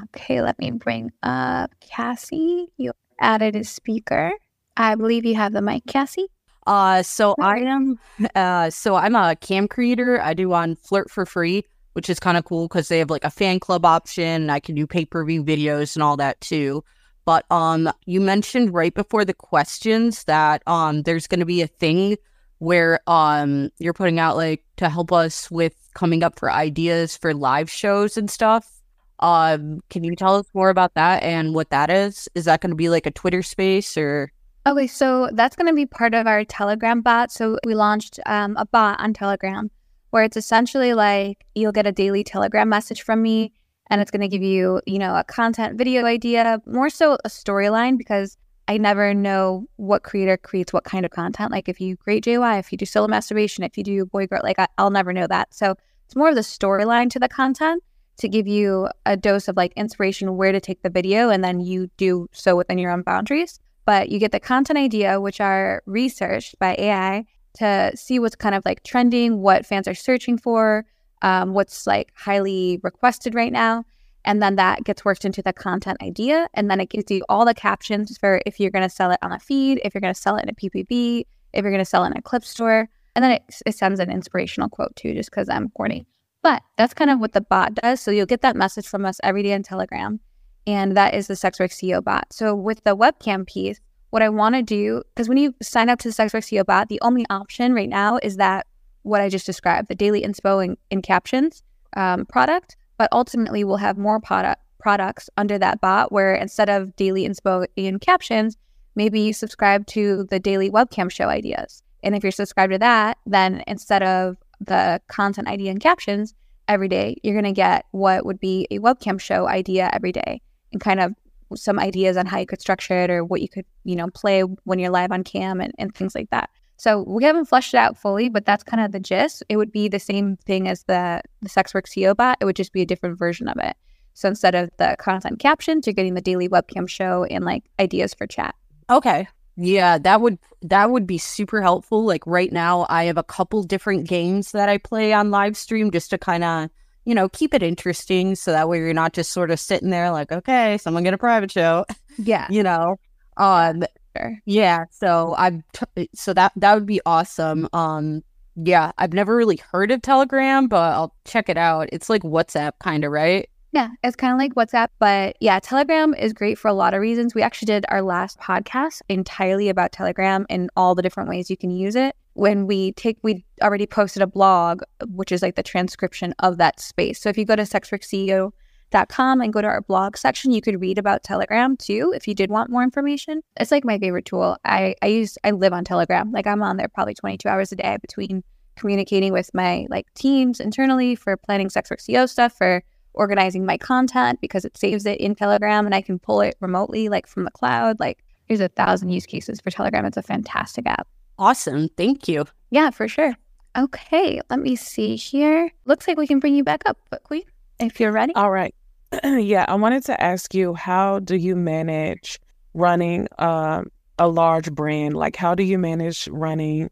[0.04, 2.68] Okay, let me bring up Cassie.
[2.78, 4.32] You added a speaker.
[4.76, 6.26] I believe you have the mic, Cassie.
[6.66, 7.98] Uh, so I am,
[8.34, 10.20] uh, so I'm a cam creator.
[10.20, 13.60] I do on Flirt4Free, which is kind of cool because they have like a fan
[13.60, 14.48] club option.
[14.48, 16.84] I can do pay per view videos and all that too.
[17.24, 21.68] But um, you mentioned right before the questions that um, there's going to be a
[21.68, 22.16] thing
[22.58, 27.34] where um, you're putting out like to help us with coming up for ideas for
[27.34, 28.80] live shows and stuff.
[29.18, 32.28] Um, can you tell us more about that and what that is?
[32.34, 34.32] Is that going to be like a Twitter space or?
[34.64, 37.32] Okay, so that's going to be part of our Telegram bot.
[37.32, 39.72] So we launched um, a bot on Telegram
[40.10, 43.52] where it's essentially like you'll get a daily Telegram message from me
[43.90, 47.28] and it's going to give you, you know, a content video idea, more so a
[47.28, 48.36] storyline because
[48.68, 51.50] I never know what creator creates what kind of content.
[51.50, 54.42] Like if you create JY, if you do solo masturbation, if you do boy girl,
[54.44, 55.52] like I, I'll never know that.
[55.52, 55.74] So
[56.06, 57.82] it's more of the storyline to the content
[58.18, 61.58] to give you a dose of like inspiration where to take the video and then
[61.58, 65.82] you do so within your own boundaries but you get the content idea, which are
[65.86, 70.86] researched by AI to see what's kind of like trending, what fans are searching for,
[71.22, 73.84] um, what's like highly requested right now.
[74.24, 76.48] And then that gets worked into the content idea.
[76.54, 79.18] And then it gives you all the captions for if you're going to sell it
[79.22, 81.78] on a feed, if you're going to sell it in a PPV, if you're going
[81.78, 82.88] to sell it in a clip store.
[83.14, 86.06] And then it, it sends an inspirational quote too, just because I'm corny.
[86.40, 88.00] But that's kind of what the bot does.
[88.00, 90.20] So you'll get that message from us every day on Telegram
[90.66, 92.32] and that is the SexWork CEO bot.
[92.32, 95.98] So with the webcam piece, what I want to do, because when you sign up
[96.00, 98.66] to the SexWork CEO bot, the only option right now is that
[99.02, 101.62] what I just described, the daily inspo in, in captions
[101.96, 102.76] um, product.
[102.98, 107.66] But ultimately, we'll have more product products under that bot where instead of daily inspo
[107.76, 108.56] and captions,
[108.96, 111.82] maybe you subscribe to the daily webcam show ideas.
[112.02, 116.34] And if you're subscribed to that, then instead of the content idea and captions
[116.66, 120.42] every day, you're going to get what would be a webcam show idea every day
[120.72, 121.14] and kind of
[121.54, 124.40] some ideas on how you could structure it or what you could, you know, play
[124.40, 126.50] when you're live on cam and, and things like that.
[126.76, 129.44] So we haven't fleshed it out fully, but that's kind of the gist.
[129.48, 132.38] It would be the same thing as the the SexWork CEO bot.
[132.40, 133.76] It would just be a different version of it.
[134.14, 138.14] So instead of the content captions, you're getting the daily webcam show and like ideas
[138.14, 138.54] for chat.
[138.90, 139.28] Okay.
[139.56, 142.04] Yeah, that would that would be super helpful.
[142.04, 145.90] Like right now I have a couple different games that I play on live stream
[145.90, 146.70] just to kind of
[147.04, 150.10] you know, keep it interesting so that way you're not just sort of sitting there
[150.10, 151.84] like, okay, someone get a private show.
[152.18, 152.46] Yeah.
[152.50, 152.96] you know.
[153.36, 153.82] Um
[154.16, 154.38] sure.
[154.44, 157.68] yeah, so I'm t- so that that would be awesome.
[157.72, 158.22] Um
[158.54, 161.88] yeah, I've never really heard of Telegram, but I'll check it out.
[161.90, 163.48] It's like WhatsApp kind of, right?
[163.72, 167.00] Yeah, it's kind of like WhatsApp, but yeah, Telegram is great for a lot of
[167.00, 167.34] reasons.
[167.34, 171.56] We actually did our last podcast entirely about Telegram and all the different ways you
[171.56, 175.62] can use it when we take we already posted a blog which is like the
[175.62, 177.20] transcription of that space.
[177.20, 180.98] So if you go to sexworkceo.com and go to our blog section you could read
[180.98, 183.42] about telegram too if you did want more information.
[183.58, 184.56] It's like my favorite tool.
[184.64, 186.32] I i use i live on telegram.
[186.32, 188.42] Like i'm on there probably 22 hours a day between
[188.76, 192.82] communicating with my like teams internally for planning sexwork CEO stuff for
[193.14, 197.10] organizing my content because it saves it in telegram and i can pull it remotely
[197.10, 198.00] like from the cloud.
[198.00, 200.06] Like there's a thousand use cases for telegram.
[200.06, 201.06] It's a fantastic app
[201.42, 201.88] Awesome.
[201.96, 202.44] Thank you.
[202.70, 203.34] Yeah, for sure.
[203.76, 205.72] Okay, let me see here.
[205.86, 207.42] Looks like we can bring you back up, but Queen,
[207.80, 208.32] if you're ready.
[208.36, 208.72] All right.
[209.24, 212.38] yeah, I wanted to ask you how do you manage
[212.74, 213.82] running uh,
[214.20, 215.16] a large brand?
[215.16, 216.88] Like, how do you manage running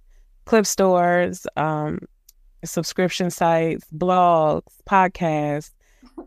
[0.46, 2.00] clip stores, um,
[2.64, 5.70] subscription sites, blogs, podcasts,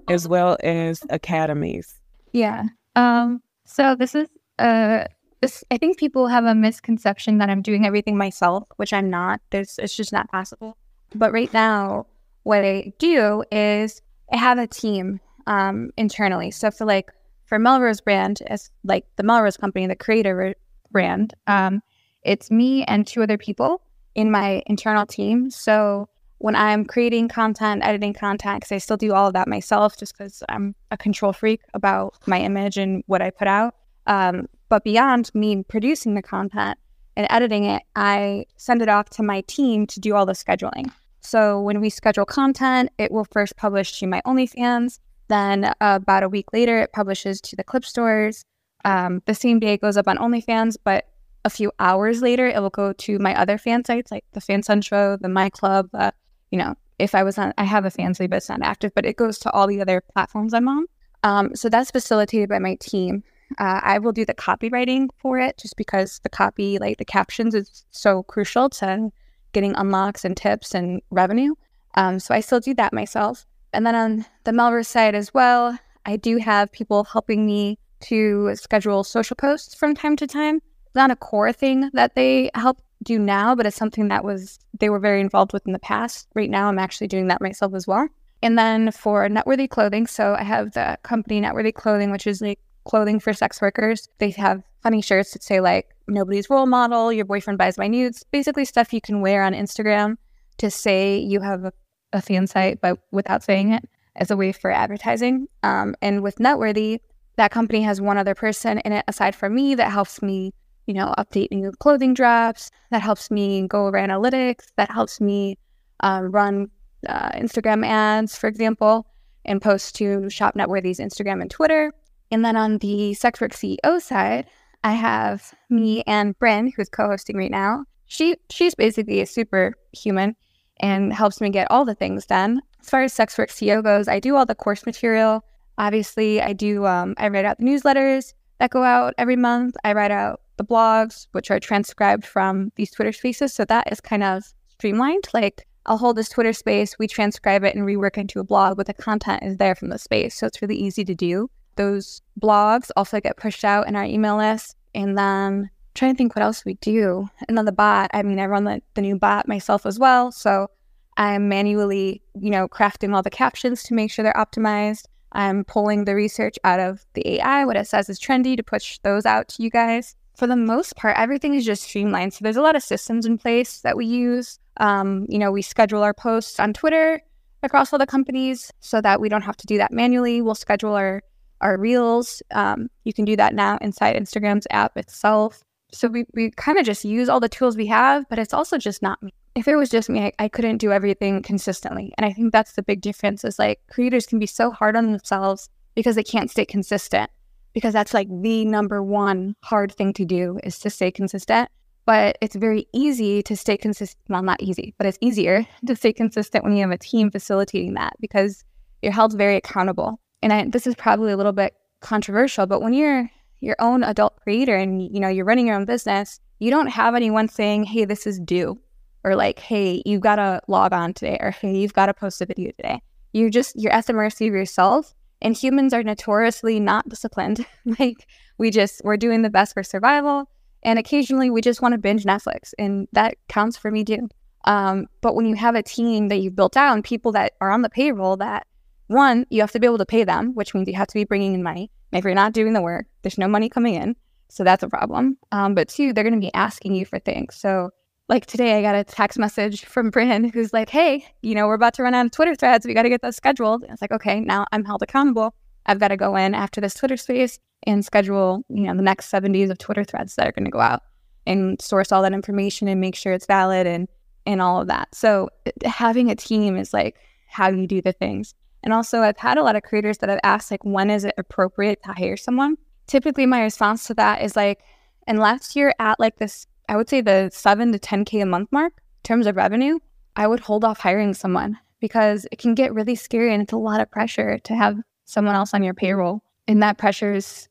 [0.08, 2.00] as well as academies?
[2.32, 2.68] Yeah.
[2.96, 4.30] Um, so this is
[4.60, 5.08] uh
[5.44, 9.42] this, I think people have a misconception that I'm doing everything myself, which I'm not.
[9.50, 10.78] There's, it's just not possible.
[11.14, 12.08] But right now,
[12.44, 16.52] what I do is I have a team um, internally.
[16.52, 17.12] So for like
[17.46, 20.56] for Melrose brand, as like the Melrose company, the creator
[20.92, 21.82] brand, um,
[22.24, 23.82] it's me and two other people
[24.16, 25.52] in my internal team.
[25.52, 29.98] So when I'm creating content, editing content, because I still do all of that myself,
[29.98, 33.76] just because I'm a control freak about my image and what I put out.
[34.08, 36.78] Um, but beyond me producing the content
[37.16, 40.92] and editing it, I send it off to my team to do all the scheduling.
[41.22, 45.00] So when we schedule content, it will first publish to my OnlyFans.
[45.30, 48.44] Then uh, about a week later, it publishes to the clip stores.
[48.84, 51.06] Um, the same day it goes up on OnlyFans, but
[51.46, 55.20] a few hours later it will go to my other fan sites like the FanCentro,
[55.20, 55.90] the My Club.
[55.94, 56.12] Uh,
[56.52, 59.06] you know, if I was on, I have a Fansly, but it's not active, but
[59.06, 60.86] it goes to all the other platforms I'm on.
[61.24, 63.24] Um, so that's facilitated by my team.
[63.60, 67.54] Uh, I will do the copywriting for it just because the copy, like the captions,
[67.54, 69.12] is so crucial to
[69.52, 71.54] getting unlocks and tips and revenue.
[71.96, 73.46] Um, so I still do that myself.
[73.72, 78.56] And then on the Melrose side as well, I do have people helping me to
[78.56, 80.62] schedule social posts from time to time.
[80.96, 84.90] Not a core thing that they help do now, but it's something that was they
[84.90, 86.28] were very involved with in the past.
[86.36, 88.08] Right now, I'm actually doing that myself as well.
[88.42, 92.60] And then for Networthy Clothing, so I have the company Networthy Clothing, which is like
[92.86, 94.08] clothing for sex workers.
[94.20, 98.24] They have funny shirts that say like nobody's role model, your boyfriend buys my nudes,
[98.32, 100.18] basically stuff you can wear on Instagram
[100.58, 101.74] to say you have a,
[102.12, 103.84] a fan site, but without saying it
[104.16, 105.48] as a way for advertising.
[105.64, 107.02] Um, and with Networthy,
[107.38, 110.54] that company has one other person in it aside from me that helps me,
[110.86, 115.58] you know, update new clothing drops, that helps me go over analytics, that helps me
[116.02, 116.70] um, run
[117.08, 119.08] uh, Instagram ads, for example,
[119.46, 121.92] and post to Shop Networthy's Instagram and Twitter.
[122.34, 124.48] And then on the Sexwork CEO side,
[124.84, 127.86] I have me and Bryn, who's co-hosting right now.
[128.08, 130.36] She she's basically a superhuman
[130.80, 132.60] and helps me get all the things done.
[132.82, 135.46] As far as Sexwork CEO goes, I do all the course material.
[135.78, 136.88] Obviously, I do.
[136.88, 139.76] Um, I write out the newsletters that go out every month.
[139.84, 143.54] I write out the blogs, which are transcribed from these Twitter spaces.
[143.54, 145.26] So that is kind of streamlined.
[145.36, 148.88] Like I'll hold this Twitter space, we transcribe it and rework into a blog, but
[148.88, 150.34] the content is there from the space.
[150.34, 151.50] So it's really easy to do.
[151.76, 154.76] Those blogs also get pushed out in our email list.
[154.96, 157.28] And then trying to think what else we do.
[157.48, 160.32] And then the bot, I mean, I run the, the new bot myself as well.
[160.32, 160.70] So
[161.18, 165.06] I'm manually, you know, crafting all the captions to make sure they're optimized.
[165.34, 169.00] I'm pulling the research out of the AI, what it says is trendy, to push
[169.00, 170.16] those out to you guys.
[170.36, 172.34] For the most part, everything is just streamlined.
[172.34, 174.60] So there's a lot of systems in place that we use.
[174.78, 177.22] Um, you know, we schedule our posts on Twitter
[177.62, 180.42] across all the companies so that we don't have to do that manually.
[180.42, 181.22] We'll schedule our
[181.64, 182.44] our reels.
[182.52, 185.64] Um, you can do that now inside Instagram's app itself.
[185.92, 188.78] So we, we kind of just use all the tools we have, but it's also
[188.78, 189.32] just not me.
[189.56, 192.14] If it was just me, I, I couldn't do everything consistently.
[192.18, 195.12] And I think that's the big difference is like creators can be so hard on
[195.12, 197.30] themselves because they can't stay consistent
[197.74, 201.70] because that's like the number one hard thing to do is to stay consistent.
[202.06, 204.20] But it's very easy to stay consistent.
[204.28, 207.94] Well, not easy, but it's easier to stay consistent when you have a team facilitating
[207.94, 208.66] that because
[209.02, 212.94] you're held very accountable and I, this is probably a little bit controversial, but when
[212.94, 213.30] you're
[213.62, 217.16] your own adult creator and you know you're running your own business, you don't have
[217.16, 218.78] anyone saying, "Hey, this is due,"
[219.24, 222.42] or like, "Hey, you've got to log on today," or "Hey, you've got to post
[222.42, 225.16] a video today." You're just you're at the mercy of yourself.
[225.42, 227.66] And humans are notoriously not disciplined.
[228.00, 228.28] like
[228.58, 230.50] we just we're doing the best for survival,
[230.84, 234.30] and occasionally we just want to binge Netflix, and that counts for me too.
[234.66, 237.72] Um, but when you have a team that you've built out and people that are
[237.72, 238.66] on the payroll that
[239.14, 241.24] one, you have to be able to pay them, which means you have to be
[241.24, 241.92] bringing in money.
[242.12, 244.16] And if you're not doing the work, there's no money coming in.
[244.50, 245.38] So that's a problem.
[245.52, 247.56] Um, but two, they're going to be asking you for things.
[247.56, 247.90] So,
[248.30, 251.74] like today, I got a text message from Bryn who's like, hey, you know, we're
[251.74, 252.86] about to run out of Twitter threads.
[252.86, 253.84] We got to get those scheduled.
[253.84, 255.54] And it's like, okay, now I'm held accountable.
[255.86, 259.32] I've got to go in after this Twitter space and schedule, you know, the next
[259.32, 261.02] 70s of Twitter threads that are going to go out
[261.46, 264.08] and source all that information and make sure it's valid and
[264.46, 265.14] and all of that.
[265.16, 265.50] So
[265.86, 267.16] having a team is like
[267.48, 268.56] how you do the things.
[268.84, 271.34] And also, I've had a lot of creators that have asked, like, when is it
[271.38, 272.76] appropriate to hire someone?
[273.08, 274.82] Typically, my response to that is like,
[275.28, 278.94] unless you're at like this, I would say the seven to 10K a month mark
[278.98, 280.00] in terms of revenue,
[280.36, 283.78] I would hold off hiring someone because it can get really scary and it's a
[283.78, 286.44] lot of pressure to have someone else on your payroll.
[286.68, 287.70] And that pressure is,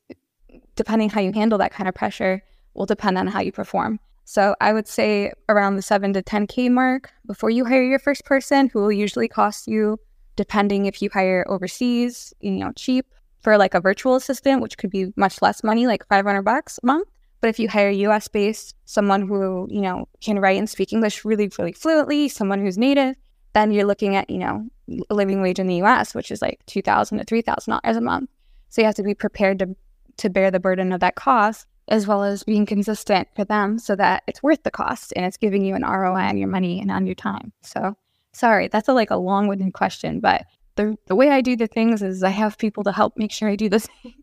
[0.77, 2.43] depending how you handle that kind of pressure,
[2.75, 4.01] will depend on how you perform.
[4.25, 8.25] So I would say around the seven to 10K mark before you hire your first
[8.25, 9.99] person, who will usually cost you
[10.37, 13.07] depending if you hire overseas, you know, cheap
[13.41, 16.87] for like a virtual assistant, which could be much less money, like 500 bucks a
[16.87, 17.09] month.
[17.41, 21.25] But if you hire US based, someone who, you know, can write and speak English
[21.25, 23.17] really, really fluently, someone who's native,
[23.53, 24.69] then you're looking at, you know,
[25.11, 28.31] a living wage in the US, which is like 2,000 to $3,000 a month.
[28.69, 29.75] So you have to be prepared to,
[30.19, 33.97] to bear the burden of that cost as well as being consistent for them so
[33.97, 36.91] that it's worth the cost and it's giving you an ROI on your money and
[36.91, 37.53] on your time.
[37.63, 37.97] So
[38.33, 42.03] Sorry, that's a, like a long-winded question, but the the way I do the things
[42.03, 44.15] is I have people to help make sure I do the same.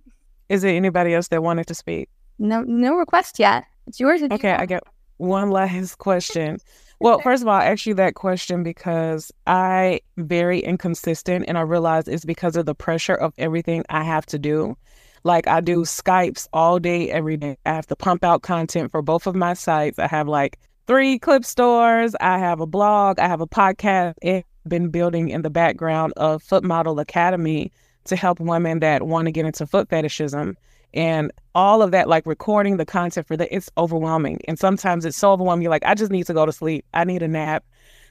[0.49, 2.09] Is there anybody else that wanted to speak?
[2.39, 3.65] No, no request yet.
[3.85, 4.21] It's yours.
[4.23, 4.83] Okay, I get
[5.17, 6.57] one last question.
[7.01, 11.61] Well, first of all, I asked you that question because I very inconsistent, and I
[11.61, 14.75] realize it's because of the pressure of everything I have to do.
[15.23, 15.83] Like I do mm-hmm.
[15.83, 17.57] Skypes all day, every day.
[17.65, 19.97] I have to pump out content for both of my sites.
[19.97, 20.59] I have like
[20.89, 22.15] three clip stores.
[22.19, 23.19] I have a blog.
[23.19, 24.15] I have a podcast.
[24.25, 27.71] I've been building in the background of Foot Model Academy
[28.05, 30.57] to help women that want to get into foot fetishism.
[30.95, 34.39] And all of that, like recording the content for that, it's overwhelming.
[34.47, 35.61] And sometimes it's so overwhelming.
[35.61, 36.83] You're like, I just need to go to sleep.
[36.91, 37.63] I need a nap.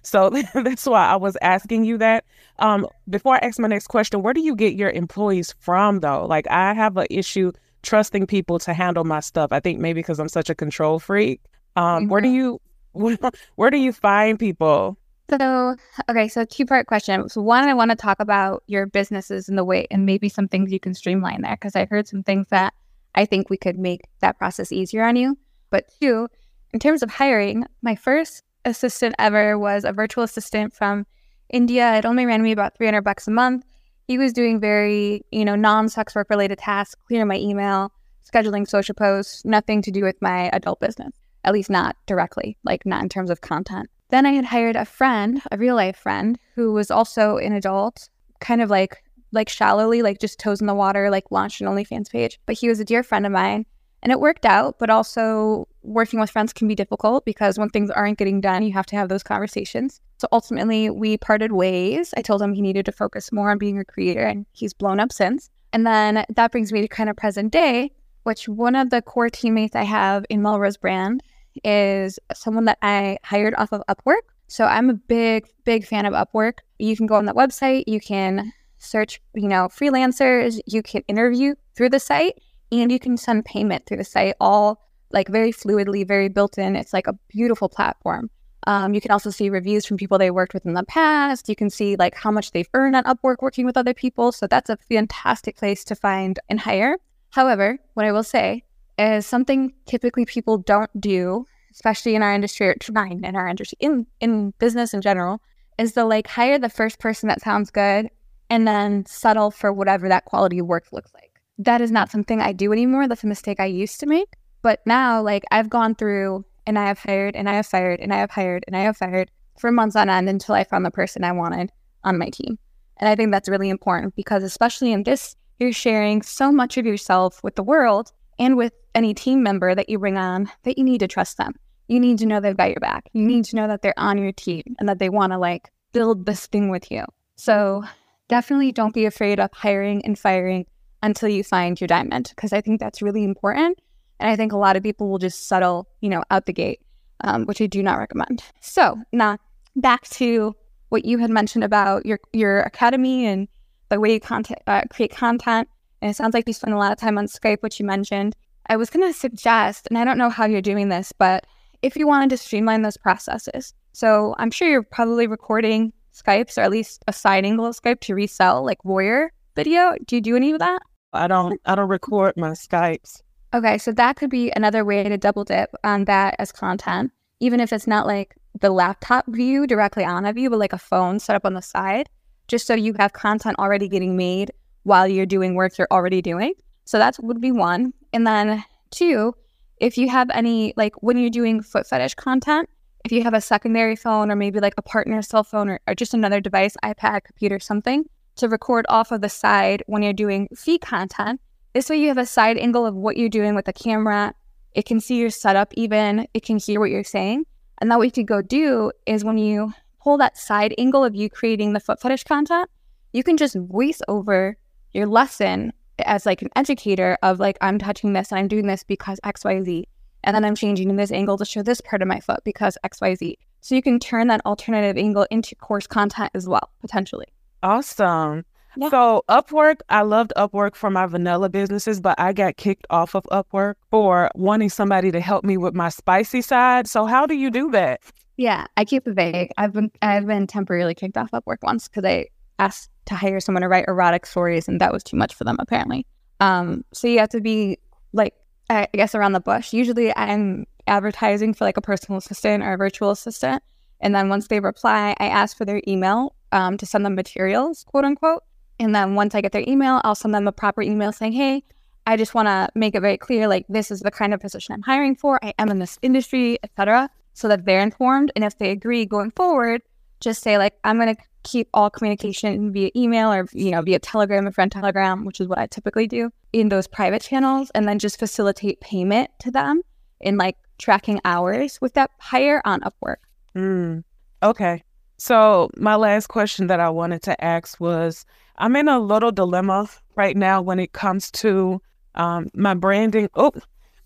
[0.02, 2.26] So that's why I was asking you that.
[2.60, 6.26] Um, before I ask my next question, where do you get your employees from, though?
[6.26, 7.50] Like, I have an issue
[7.82, 9.50] trusting people to handle my stuff.
[9.50, 11.40] I think maybe because I'm such a control freak.
[11.74, 12.08] Um, mm-hmm.
[12.08, 12.60] Where do you
[13.56, 14.98] where, do you find people?
[15.30, 15.76] So,
[16.08, 17.28] okay, so two part question.
[17.28, 20.48] So, one, I want to talk about your businesses and the way, and maybe some
[20.48, 22.74] things you can streamline there because I heard some things that
[23.14, 25.36] I think we could make that process easier on you.
[25.70, 26.28] But two,
[26.72, 31.06] in terms of hiring, my first assistant ever was a virtual assistant from
[31.50, 31.96] India.
[31.96, 33.64] It only ran me about 300 bucks a month.
[34.06, 37.92] He was doing very, you know, non-sex work related tasks, clearing my email,
[38.30, 41.12] scheduling social posts, nothing to do with my adult business,
[41.44, 43.88] at least not directly, like not in terms of content.
[44.10, 48.08] Then I had hired a friend, a real life friend, who was also an adult,
[48.40, 52.10] kind of like like shallowly, like just toes in the water, like launched an OnlyFans
[52.10, 52.40] page.
[52.46, 53.66] But he was a dear friend of mine
[54.02, 57.90] and it worked out, but also working with friends can be difficult because when things
[57.90, 60.00] aren't getting done, you have to have those conversations.
[60.18, 62.14] So ultimately, we parted ways.
[62.16, 65.00] I told him he needed to focus more on being a creator, and he's blown
[65.00, 65.50] up since.
[65.72, 67.92] And then that brings me to kind of present day,
[68.28, 71.22] which one of the core teammates I have in Melrose Brand
[71.64, 74.20] is someone that I hired off of Upwork.
[74.48, 76.58] So I'm a big, big fan of Upwork.
[76.78, 81.54] You can go on that website, you can search, you know, freelancers, you can interview
[81.74, 82.34] through the site
[82.70, 86.76] and you can send payment through the site all like very fluidly, very built in.
[86.76, 88.28] It's like a beautiful platform.
[88.66, 91.48] Um, you can also see reviews from people they worked with in the past.
[91.48, 94.32] You can see like how much they've earned on Upwork working with other people.
[94.32, 96.98] So that's a fantastic place to find and hire.
[97.30, 98.64] However, what I will say
[98.98, 103.78] is something typically people don't do, especially in our industry or trying in our industry,
[103.80, 105.40] in, in business in general,
[105.78, 108.08] is the like hire the first person that sounds good
[108.50, 112.40] and then settle for whatever that quality of work looks like that is not something
[112.40, 113.08] I do anymore.
[113.08, 114.34] That's a mistake I used to make.
[114.62, 118.12] But now, like, I've gone through and I have hired and I have fired and
[118.12, 120.90] I have hired and I have fired for months on end until I found the
[120.90, 121.72] person I wanted
[122.04, 122.58] on my team.
[122.98, 126.86] And I think that's really important because, especially in this, you're sharing so much of
[126.86, 130.84] yourself with the world and with any team member that you bring on that you
[130.84, 131.54] need to trust them.
[131.88, 133.08] You need to know they've got your back.
[133.12, 135.70] You need to know that they're on your team and that they want to like
[135.92, 137.04] build this thing with you.
[137.36, 137.84] So
[138.28, 140.66] definitely don't be afraid of hiring and firing
[141.02, 143.78] until you find your diamond because I think that's really important.
[144.20, 146.80] And I think a lot of people will just settle, you know, out the gate,
[147.22, 148.42] um, which I do not recommend.
[148.60, 149.38] So now
[149.76, 150.54] back to
[150.88, 153.48] what you had mentioned about your your academy and
[153.88, 155.68] the way you content, uh, create content.
[156.00, 158.34] And it sounds like you spend a lot of time on Skype, which you mentioned.
[158.66, 161.46] I was going to suggest, and I don't know how you're doing this, but
[161.82, 166.62] if you wanted to streamline those processes, so I'm sure you're probably recording Skypes or
[166.62, 169.94] at least a side angle of Skype to resell, like voyeur video.
[170.06, 170.82] Do you do any of that?
[171.12, 173.22] I don't I don't record my Skypes.
[173.54, 177.60] Okay, so that could be another way to double dip on that as content, even
[177.60, 181.18] if it's not like the laptop view directly on of you, but like a phone
[181.18, 182.08] set up on the side,
[182.48, 184.50] just so you have content already getting made
[184.82, 186.54] while you're doing work you're already doing.
[186.84, 187.92] So that would be one.
[188.12, 189.34] And then two,
[189.76, 192.68] if you have any like when you're doing foot fetish content,
[193.04, 195.94] if you have a secondary phone or maybe like a partner cell phone or, or
[195.94, 198.04] just another device, iPad, computer, something,
[198.36, 201.40] to record off of the side when you're doing feed content.
[201.74, 204.34] This way, you have a side angle of what you're doing with the camera.
[204.72, 207.44] It can see your setup, even it can hear what you're saying.
[207.80, 209.72] And that what you could go do is when you
[210.08, 212.70] pull that side angle of you creating the foot fetish content,
[213.12, 214.56] you can just voice over
[214.92, 215.70] your lesson
[216.06, 219.84] as like an educator of like, I'm touching this and I'm doing this because XYZ.
[220.24, 223.34] And then I'm changing this angle to show this part of my foot because XYZ.
[223.60, 227.26] So you can turn that alternative angle into course content as well, potentially.
[227.62, 228.46] Awesome.
[228.78, 228.88] Yeah.
[228.88, 233.24] So Upwork, I loved Upwork for my vanilla businesses, but I got kicked off of
[233.24, 236.88] Upwork for wanting somebody to help me with my spicy side.
[236.88, 238.00] So how do you do that?
[238.38, 239.50] Yeah, I keep it vague.
[239.58, 242.28] I've been I've been temporarily kicked off Upwork once because I
[242.60, 245.56] asked to hire someone to write erotic stories, and that was too much for them
[245.58, 246.06] apparently.
[246.38, 247.78] Um, so you have to be
[248.12, 248.34] like
[248.70, 249.72] I guess around the bush.
[249.72, 253.60] Usually, I'm advertising for like a personal assistant or a virtual assistant,
[254.00, 257.84] and then once they reply, I ask for their email um, to send them materials,
[257.88, 258.44] quote unquote.
[258.78, 261.64] And then once I get their email, I'll send them a proper email saying, hey,
[262.06, 264.74] I just want to make it very clear, like this is the kind of position
[264.74, 265.44] I'm hiring for.
[265.44, 268.32] I am in this industry, etc., so that they're informed.
[268.34, 269.82] And if they agree going forward,
[270.20, 274.00] just say like I'm going to keep all communication via email or you know via
[274.00, 277.86] Telegram and friend Telegram, which is what I typically do in those private channels, and
[277.86, 279.82] then just facilitate payment to them
[280.20, 283.18] in like tracking hours with that hire on Upwork.
[283.54, 284.02] Mm,
[284.42, 284.82] okay.
[285.18, 288.26] So my last question that I wanted to ask was
[288.56, 291.80] I'm in a little dilemma right now when it comes to
[292.16, 293.28] um, my branding.
[293.34, 293.52] Oh,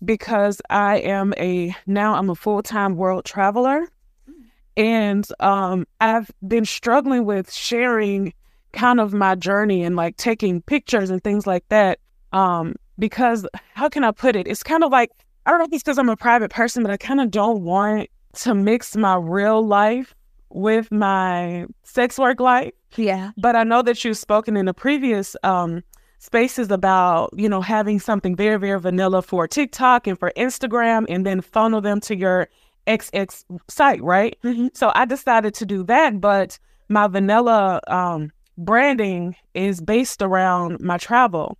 [0.05, 3.87] because I am a now I'm a full time world traveler,
[4.77, 8.33] and um, I've been struggling with sharing
[8.71, 11.99] kind of my journey and like taking pictures and things like that.
[12.31, 14.47] Um, because how can I put it?
[14.47, 15.11] It's kind of like
[15.45, 17.63] I don't know if it's because I'm a private person, but I kind of don't
[17.63, 20.15] want to mix my real life
[20.49, 22.71] with my sex work life.
[22.95, 23.31] Yeah.
[23.37, 25.83] But I know that you've spoken in the previous um,
[26.23, 31.25] spaces about, you know, having something very, very vanilla for TikTok and for Instagram and
[31.25, 32.47] then funnel them to your
[32.87, 34.37] XX site, right?
[34.41, 34.67] Mm-hmm.
[34.73, 36.57] So I decided to do that, but
[36.87, 41.57] my vanilla um, branding is based around my travel.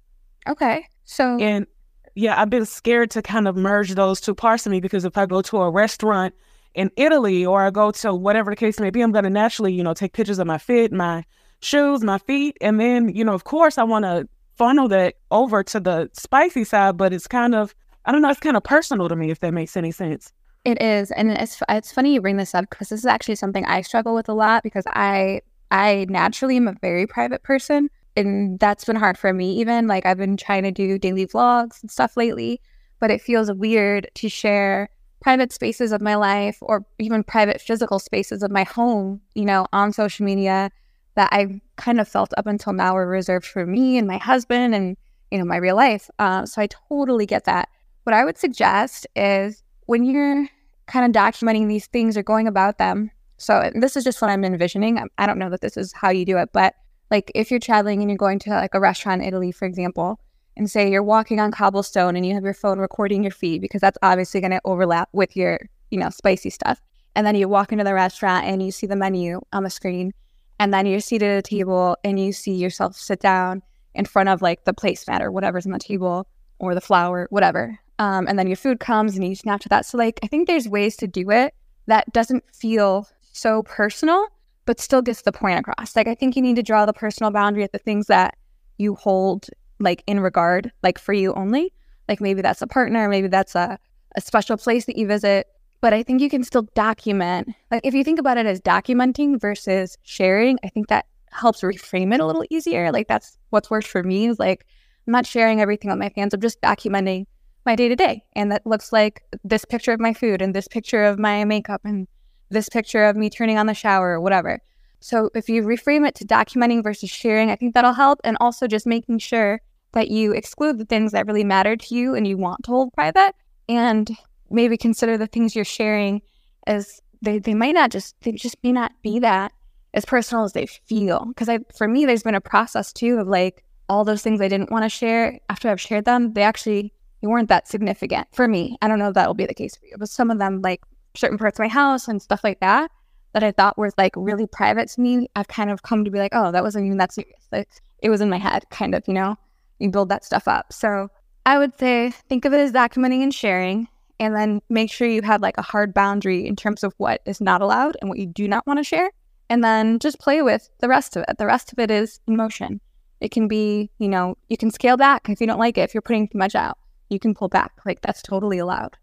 [0.48, 0.88] Okay.
[1.04, 1.68] So And
[2.16, 5.18] yeah, I've been scared to kind of merge those two parts of me because if
[5.18, 6.34] I go to a restaurant
[6.74, 9.74] in Italy or I go to whatever the case may be, I'm going to naturally,
[9.74, 11.26] you know, take pictures of my fit, my
[11.60, 12.58] shoes, my feet.
[12.62, 14.26] And then, you know, of course, I want to
[14.58, 17.74] funnel that over to the spicy side, but it's kind of,
[18.06, 20.32] I don't know, it's kind of personal to me, if that makes any sense.
[20.66, 23.66] It is, and it's it's funny you bring this up because this is actually something
[23.66, 25.42] I struggle with a lot because I
[25.72, 29.60] I naturally am a very private person, and that's been hard for me.
[29.60, 32.62] Even like I've been trying to do daily vlogs and stuff lately,
[33.00, 34.90] but it feels weird to share
[35.20, 39.66] private spaces of my life or even private physical spaces of my home, you know,
[39.74, 40.70] on social media
[41.16, 44.76] that I've kind of felt up until now were reserved for me and my husband
[44.76, 44.98] and
[45.32, 46.10] you know my real life.
[46.20, 47.70] Uh, so I totally get that.
[48.04, 50.48] What I would suggest is when you're
[50.88, 53.10] kind of documenting these things or going about them.
[53.38, 55.00] So this is just what I'm envisioning.
[55.00, 56.76] I- I don't know that this is how you do it, but
[57.10, 60.20] like if you're traveling and you're going to like a restaurant in Italy, for example,
[60.56, 63.82] and say you're walking on cobblestone and you have your phone recording your feed because
[63.82, 65.60] that's obviously going to overlap with your,
[65.90, 66.80] you know, spicy stuff.
[67.16, 70.14] And then you walk into the restaurant and you see the menu on the screen,
[70.60, 73.62] and then you're seated at a table and you see yourself sit down
[73.96, 76.28] in front of like the placemat or whatever's on the table
[76.60, 77.80] or the flower, whatever.
[78.00, 79.86] Um, and then your food comes and you snap to that.
[79.86, 81.54] So like I think there's ways to do it
[81.88, 84.28] that doesn't feel so personal,
[84.66, 85.96] but still gets the point across.
[85.96, 88.36] Like I think you need to draw the personal boundary at the things that
[88.78, 89.48] you hold
[89.80, 91.74] like in regard, like for you only.
[92.08, 93.78] Like maybe that's a partner, maybe that's a,
[94.16, 95.48] a special place that you visit.
[95.84, 97.50] But I think you can still document.
[97.70, 102.14] Like if you think about it as documenting versus sharing, I think that helps reframe
[102.14, 102.90] it a little easier.
[102.90, 104.66] Like that's what's worked for me is like
[105.06, 106.34] I'm not sharing everything with my fans.
[106.34, 107.26] I'm just documenting
[107.66, 108.24] my day to day.
[108.32, 111.82] And that looks like this picture of my food and this picture of my makeup
[111.84, 112.08] and
[112.50, 114.62] this picture of me turning on the shower or whatever.
[115.02, 118.22] So if you reframe it to documenting versus sharing, I think that'll help.
[118.24, 119.60] And also just making sure
[119.92, 122.94] that you exclude the things that really matter to you and you want to hold
[122.94, 123.36] private
[123.68, 124.10] and
[124.54, 126.22] maybe consider the things you're sharing
[126.68, 129.52] as they, they might not just they just may not be that
[129.94, 131.26] as personal as they feel.
[131.26, 134.48] Because I for me there's been a process too of like all those things I
[134.48, 138.48] didn't want to share after I've shared them, they actually they weren't that significant for
[138.48, 138.78] me.
[138.82, 140.82] I don't know if that'll be the case for you, but some of them like
[141.16, 142.92] certain parts of my house and stuff like that
[143.34, 146.20] that I thought was like really private to me, I've kind of come to be
[146.20, 147.48] like, oh, that wasn't even that serious.
[147.52, 147.68] Like
[148.00, 149.38] it was in my head, kind of, you know.
[149.80, 150.72] You build that stuff up.
[150.72, 151.10] So
[151.46, 153.88] I would say think of it as documenting and sharing,
[154.24, 157.42] and then make sure you have like a hard boundary in terms of what is
[157.42, 159.12] not allowed and what you do not want to share.
[159.50, 161.38] And then just play with the rest of it.
[161.38, 162.80] The rest of it is emotion.
[163.20, 165.82] It can be, you know, you can scale back if you don't like it.
[165.82, 166.78] If you're putting too much out,
[167.10, 167.74] you can pull back.
[167.86, 168.98] Like that's totally allowed.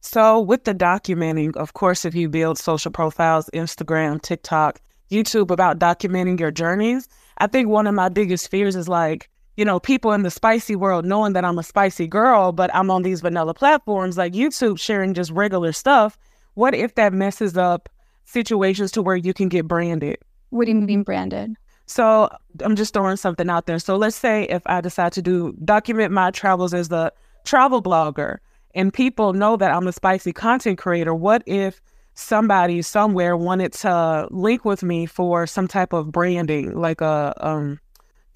[0.00, 4.80] So, with the documenting, of course, if you build social profiles, Instagram, TikTok,
[5.10, 9.28] YouTube about documenting your journeys, I think one of my biggest fears is like,
[9.58, 12.92] you know, people in the spicy world knowing that I'm a spicy girl, but I'm
[12.92, 16.16] on these vanilla platforms like YouTube sharing just regular stuff.
[16.54, 17.88] What if that messes up
[18.24, 20.18] situations to where you can get branded?
[20.50, 21.56] What do you mean branded?
[21.86, 22.28] So
[22.60, 23.80] I'm just throwing something out there.
[23.80, 27.12] So let's say if I decide to do document my travels as the
[27.44, 28.36] travel blogger
[28.76, 31.80] and people know that I'm a spicy content creator, what if
[32.14, 37.80] somebody somewhere wanted to link with me for some type of branding, like a um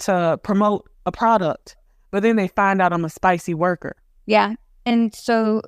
[0.03, 1.76] to promote a product,
[2.11, 3.96] but then they find out I'm a spicy worker?
[4.26, 4.55] Yeah.
[4.84, 5.62] And so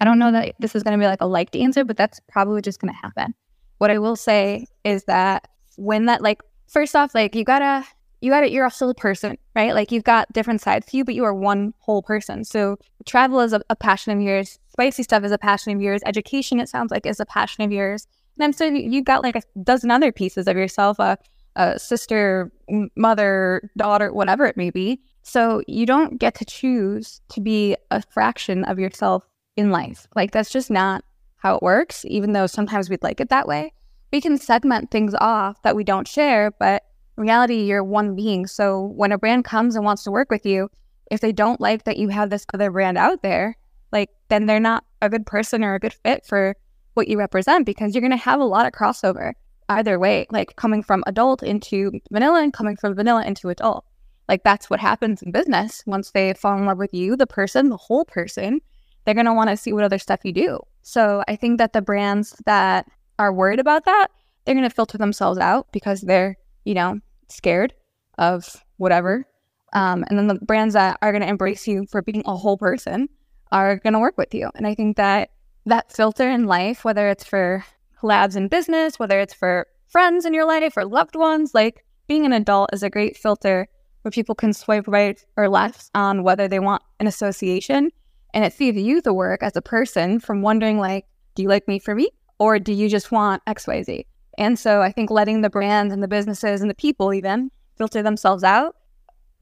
[0.00, 2.20] I don't know that this is going to be like a liked answer, but that's
[2.28, 3.34] probably just going to happen.
[3.78, 7.86] What I will say is that when that, like, first off, like, you gotta,
[8.20, 9.74] you gotta, you're a whole person, right?
[9.74, 12.44] Like, you've got different sides to you, but you are one whole person.
[12.44, 16.02] So, travel is a, a passion of yours, spicy stuff is a passion of yours,
[16.06, 18.06] education, it sounds like, is a passion of yours.
[18.36, 21.18] And I'm sure you got like a dozen other pieces of yourself, a,
[21.60, 22.50] a sister,
[22.96, 24.98] mother, daughter, whatever it may be.
[25.22, 30.06] So you don't get to choose to be a fraction of yourself in life.
[30.16, 31.04] Like that's just not
[31.36, 33.74] how it works, even though sometimes we'd like it that way.
[34.10, 36.82] We can segment things off that we don't share, but
[37.16, 38.46] reality, you're one being.
[38.46, 40.70] So when a brand comes and wants to work with you,
[41.10, 43.56] if they don't like that you have this other brand out there,
[43.92, 46.56] like then they're not a good person or a good fit for
[46.94, 49.34] what you represent because you're going to have a lot of crossover
[49.70, 53.84] either way, like coming from adult into vanilla and coming from vanilla into adult.
[54.28, 55.82] Like that's what happens in business.
[55.86, 58.60] Once they fall in love with you, the person, the whole person,
[59.04, 60.60] they're going to want to see what other stuff you do.
[60.82, 62.86] So I think that the brands that
[63.18, 64.08] are worried about that,
[64.44, 66.98] they're going to filter themselves out because they're, you know,
[67.28, 67.72] scared
[68.18, 69.26] of whatever.
[69.72, 72.58] Um, and then the brands that are going to embrace you for being a whole
[72.58, 73.08] person
[73.52, 74.50] are going to work with you.
[74.54, 75.30] And I think that
[75.66, 77.64] that filter in life, whether it's for
[78.00, 82.24] collabs in business, whether it's for friends in your life or loved ones, like being
[82.24, 83.68] an adult is a great filter
[84.02, 87.90] where people can swipe right or left on whether they want an association.
[88.32, 91.68] And it saves you the work as a person from wondering, like, do you like
[91.68, 92.10] me for me?
[92.38, 94.06] Or do you just want XYZ?
[94.38, 98.02] And so I think letting the brands and the businesses and the people even filter
[98.02, 98.76] themselves out,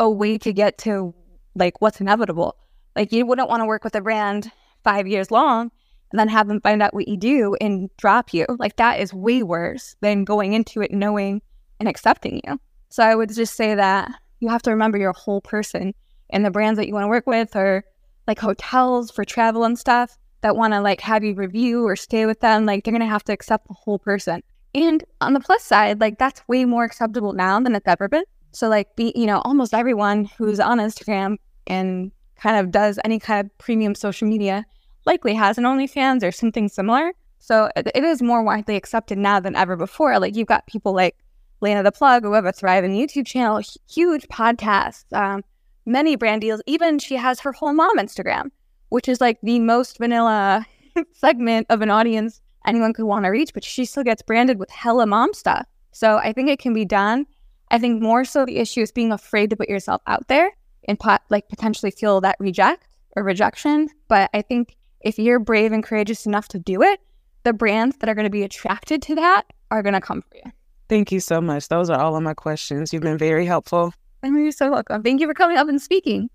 [0.00, 1.14] a way to get to
[1.54, 2.56] like what's inevitable.
[2.96, 4.50] Like you wouldn't want to work with a brand
[4.82, 5.70] five years long
[6.10, 8.46] and then have them find out what you do and drop you.
[8.58, 9.48] Like that is way mm-hmm.
[9.48, 11.42] worse than going into it knowing
[11.80, 12.60] and accepting you.
[12.88, 15.94] So I would just say that you have to remember you're whole person
[16.30, 17.84] and the brands that you want to work with or
[18.26, 22.26] like hotels for travel and stuff that want to like have you review or stay
[22.26, 22.66] with them.
[22.66, 24.42] Like they're going to have to accept the whole person.
[24.74, 28.24] And on the plus side, like that's way more acceptable now than it's ever been.
[28.52, 31.36] So like be, you know, almost everyone who's on Instagram
[31.66, 34.64] and kind of does any kind of premium social media
[35.08, 37.12] likely has an OnlyFans or something similar.
[37.38, 40.18] So it, it is more widely accepted now than ever before.
[40.18, 41.16] Like you've got people like
[41.62, 45.42] Lena the Plug who have a thriving YouTube channel, huge podcasts, um,
[45.86, 46.60] many brand deals.
[46.66, 48.50] Even she has her whole mom Instagram,
[48.90, 50.66] which is like the most vanilla
[51.12, 54.70] segment of an audience anyone could want to reach, but she still gets branded with
[54.70, 55.66] hella mom stuff.
[55.92, 57.26] So I think it can be done.
[57.70, 60.50] I think more so the issue is being afraid to put yourself out there
[60.86, 63.88] and pot, like potentially feel that reject or rejection.
[64.08, 67.00] But I think if you're brave and courageous enough to do it,
[67.44, 70.36] the brands that are going to be attracted to that are going to come for
[70.36, 70.52] you.
[70.88, 71.68] Thank you so much.
[71.68, 72.92] Those are all of my questions.
[72.92, 73.92] You've been very helpful.
[74.22, 75.02] you're so welcome.
[75.02, 76.30] Thank you for coming up and speaking.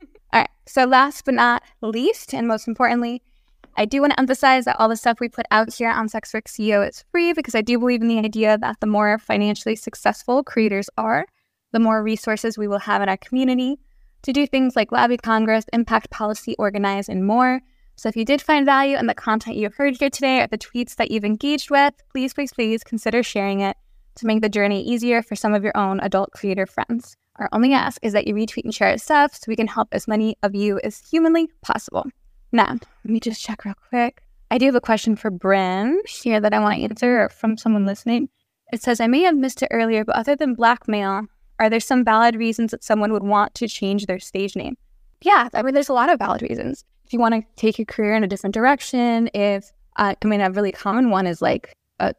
[0.32, 0.50] all right.
[0.66, 3.22] So, last but not least, and most importantly,
[3.76, 6.32] I do want to emphasize that all the stuff we put out here on Sex
[6.34, 9.76] Work CEO is free because I do believe in the idea that the more financially
[9.76, 11.26] successful creators are,
[11.72, 13.78] the more resources we will have in our community
[14.22, 17.60] to do things like lobby Congress, impact policy, organize, and more.
[18.00, 20.56] So if you did find value in the content you heard here today or the
[20.56, 23.76] tweets that you've engaged with, please, please, please consider sharing it
[24.14, 27.14] to make the journey easier for some of your own adult creator friends.
[27.36, 30.08] Our only ask is that you retweet and share stuff so we can help as
[30.08, 32.06] many of you as humanly possible.
[32.52, 34.22] Now, let me just check real quick.
[34.50, 37.84] I do have a question for Bryn here that I want to answer from someone
[37.84, 38.30] listening.
[38.72, 41.26] It says, I may have missed it earlier, but other than blackmail,
[41.58, 44.78] are there some valid reasons that someone would want to change their stage name?
[45.20, 46.82] Yeah, I mean, there's a lot of valid reasons.
[47.10, 50.40] If you want to take your career in a different direction, if, uh, I mean,
[50.40, 52.14] a really common one is like a,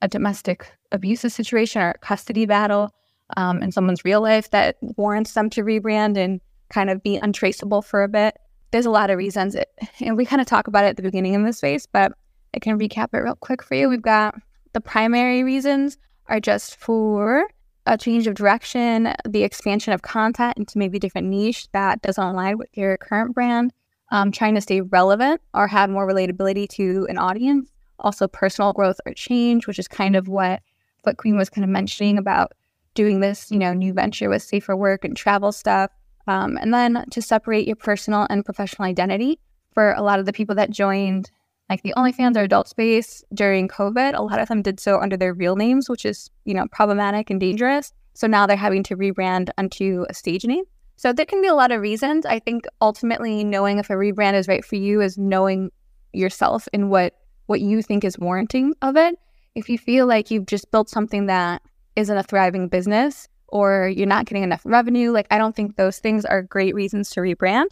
[0.00, 2.92] a domestic abuse situation or a custody battle
[3.36, 6.40] um, in someone's real life that warrants them to rebrand and
[6.70, 8.36] kind of be untraceable for a bit
[8.72, 9.54] there's a lot of reasons.
[9.54, 9.68] It,
[10.00, 12.12] and we kind of talk about it at the beginning of this space, but
[12.54, 13.88] I can recap it real quick for you.
[13.88, 14.34] We've got
[14.72, 17.44] the primary reasons are just for
[17.86, 22.58] a change of direction, the expansion of content into maybe different niche that doesn't align
[22.58, 23.72] with your current brand,
[24.12, 27.72] um, trying to stay relevant or have more relatability to an audience.
[27.98, 30.62] Also, personal growth or change, which is kind of what
[31.02, 32.52] what Queen was kind of mentioning about
[32.94, 35.90] doing this, you know, new venture with safer work and travel stuff.
[36.28, 39.40] Um, and then to separate your personal and professional identity
[39.72, 41.30] for a lot of the people that joined
[41.68, 45.16] like the OnlyFans or adult space during COVID, a lot of them did so under
[45.16, 47.92] their real names, which is, you know, problematic and dangerous.
[48.14, 50.64] So now they're having to rebrand onto a stage name.
[50.96, 52.26] So there can be a lot of reasons.
[52.26, 55.70] I think ultimately knowing if a rebrand is right for you is knowing
[56.12, 57.14] yourself and what
[57.46, 59.18] what you think is warranting of it.
[59.54, 61.60] If you feel like you've just built something that
[61.96, 65.12] isn't a thriving business, or you're not getting enough revenue.
[65.12, 67.66] Like, I don't think those things are great reasons to rebrand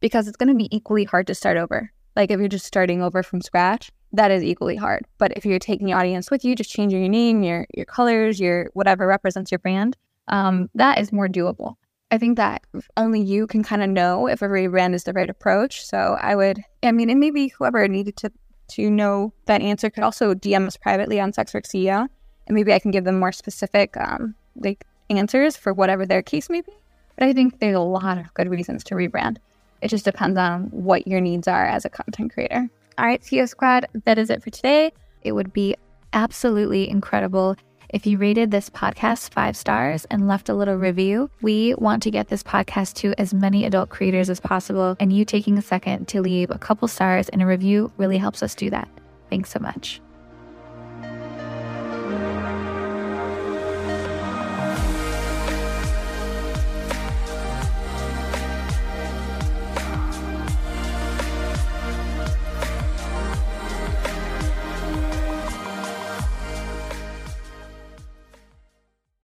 [0.00, 1.92] because it's going to be equally hard to start over.
[2.16, 5.04] Like, if you're just starting over from scratch, that is equally hard.
[5.18, 8.40] But if you're taking the audience with you, just changing your name, your your colors,
[8.40, 9.96] your whatever represents your brand,
[10.28, 11.74] um, that is more doable.
[12.10, 12.62] I think that
[12.96, 15.84] only you can kind of know if a rebrand is the right approach.
[15.84, 18.32] So I would, I mean, and maybe whoever needed to
[18.68, 22.08] to know that answer could also DM us privately on Sexwork CEO,
[22.46, 26.50] and maybe I can give them more specific um, like answers for whatever their case
[26.50, 26.72] may be.
[27.16, 29.36] But I think there's a lot of good reasons to rebrand.
[29.82, 32.68] It just depends on what your needs are as a content creator.
[32.98, 34.90] All right, CEO Squad, that is it for today.
[35.22, 35.76] It would be
[36.12, 37.56] absolutely incredible
[37.96, 41.30] if you rated this podcast five stars and left a little review.
[41.40, 45.24] We want to get this podcast to as many adult creators as possible, and you
[45.24, 48.68] taking a second to leave a couple stars and a review really helps us do
[48.68, 48.86] that.
[49.30, 50.02] Thanks so much.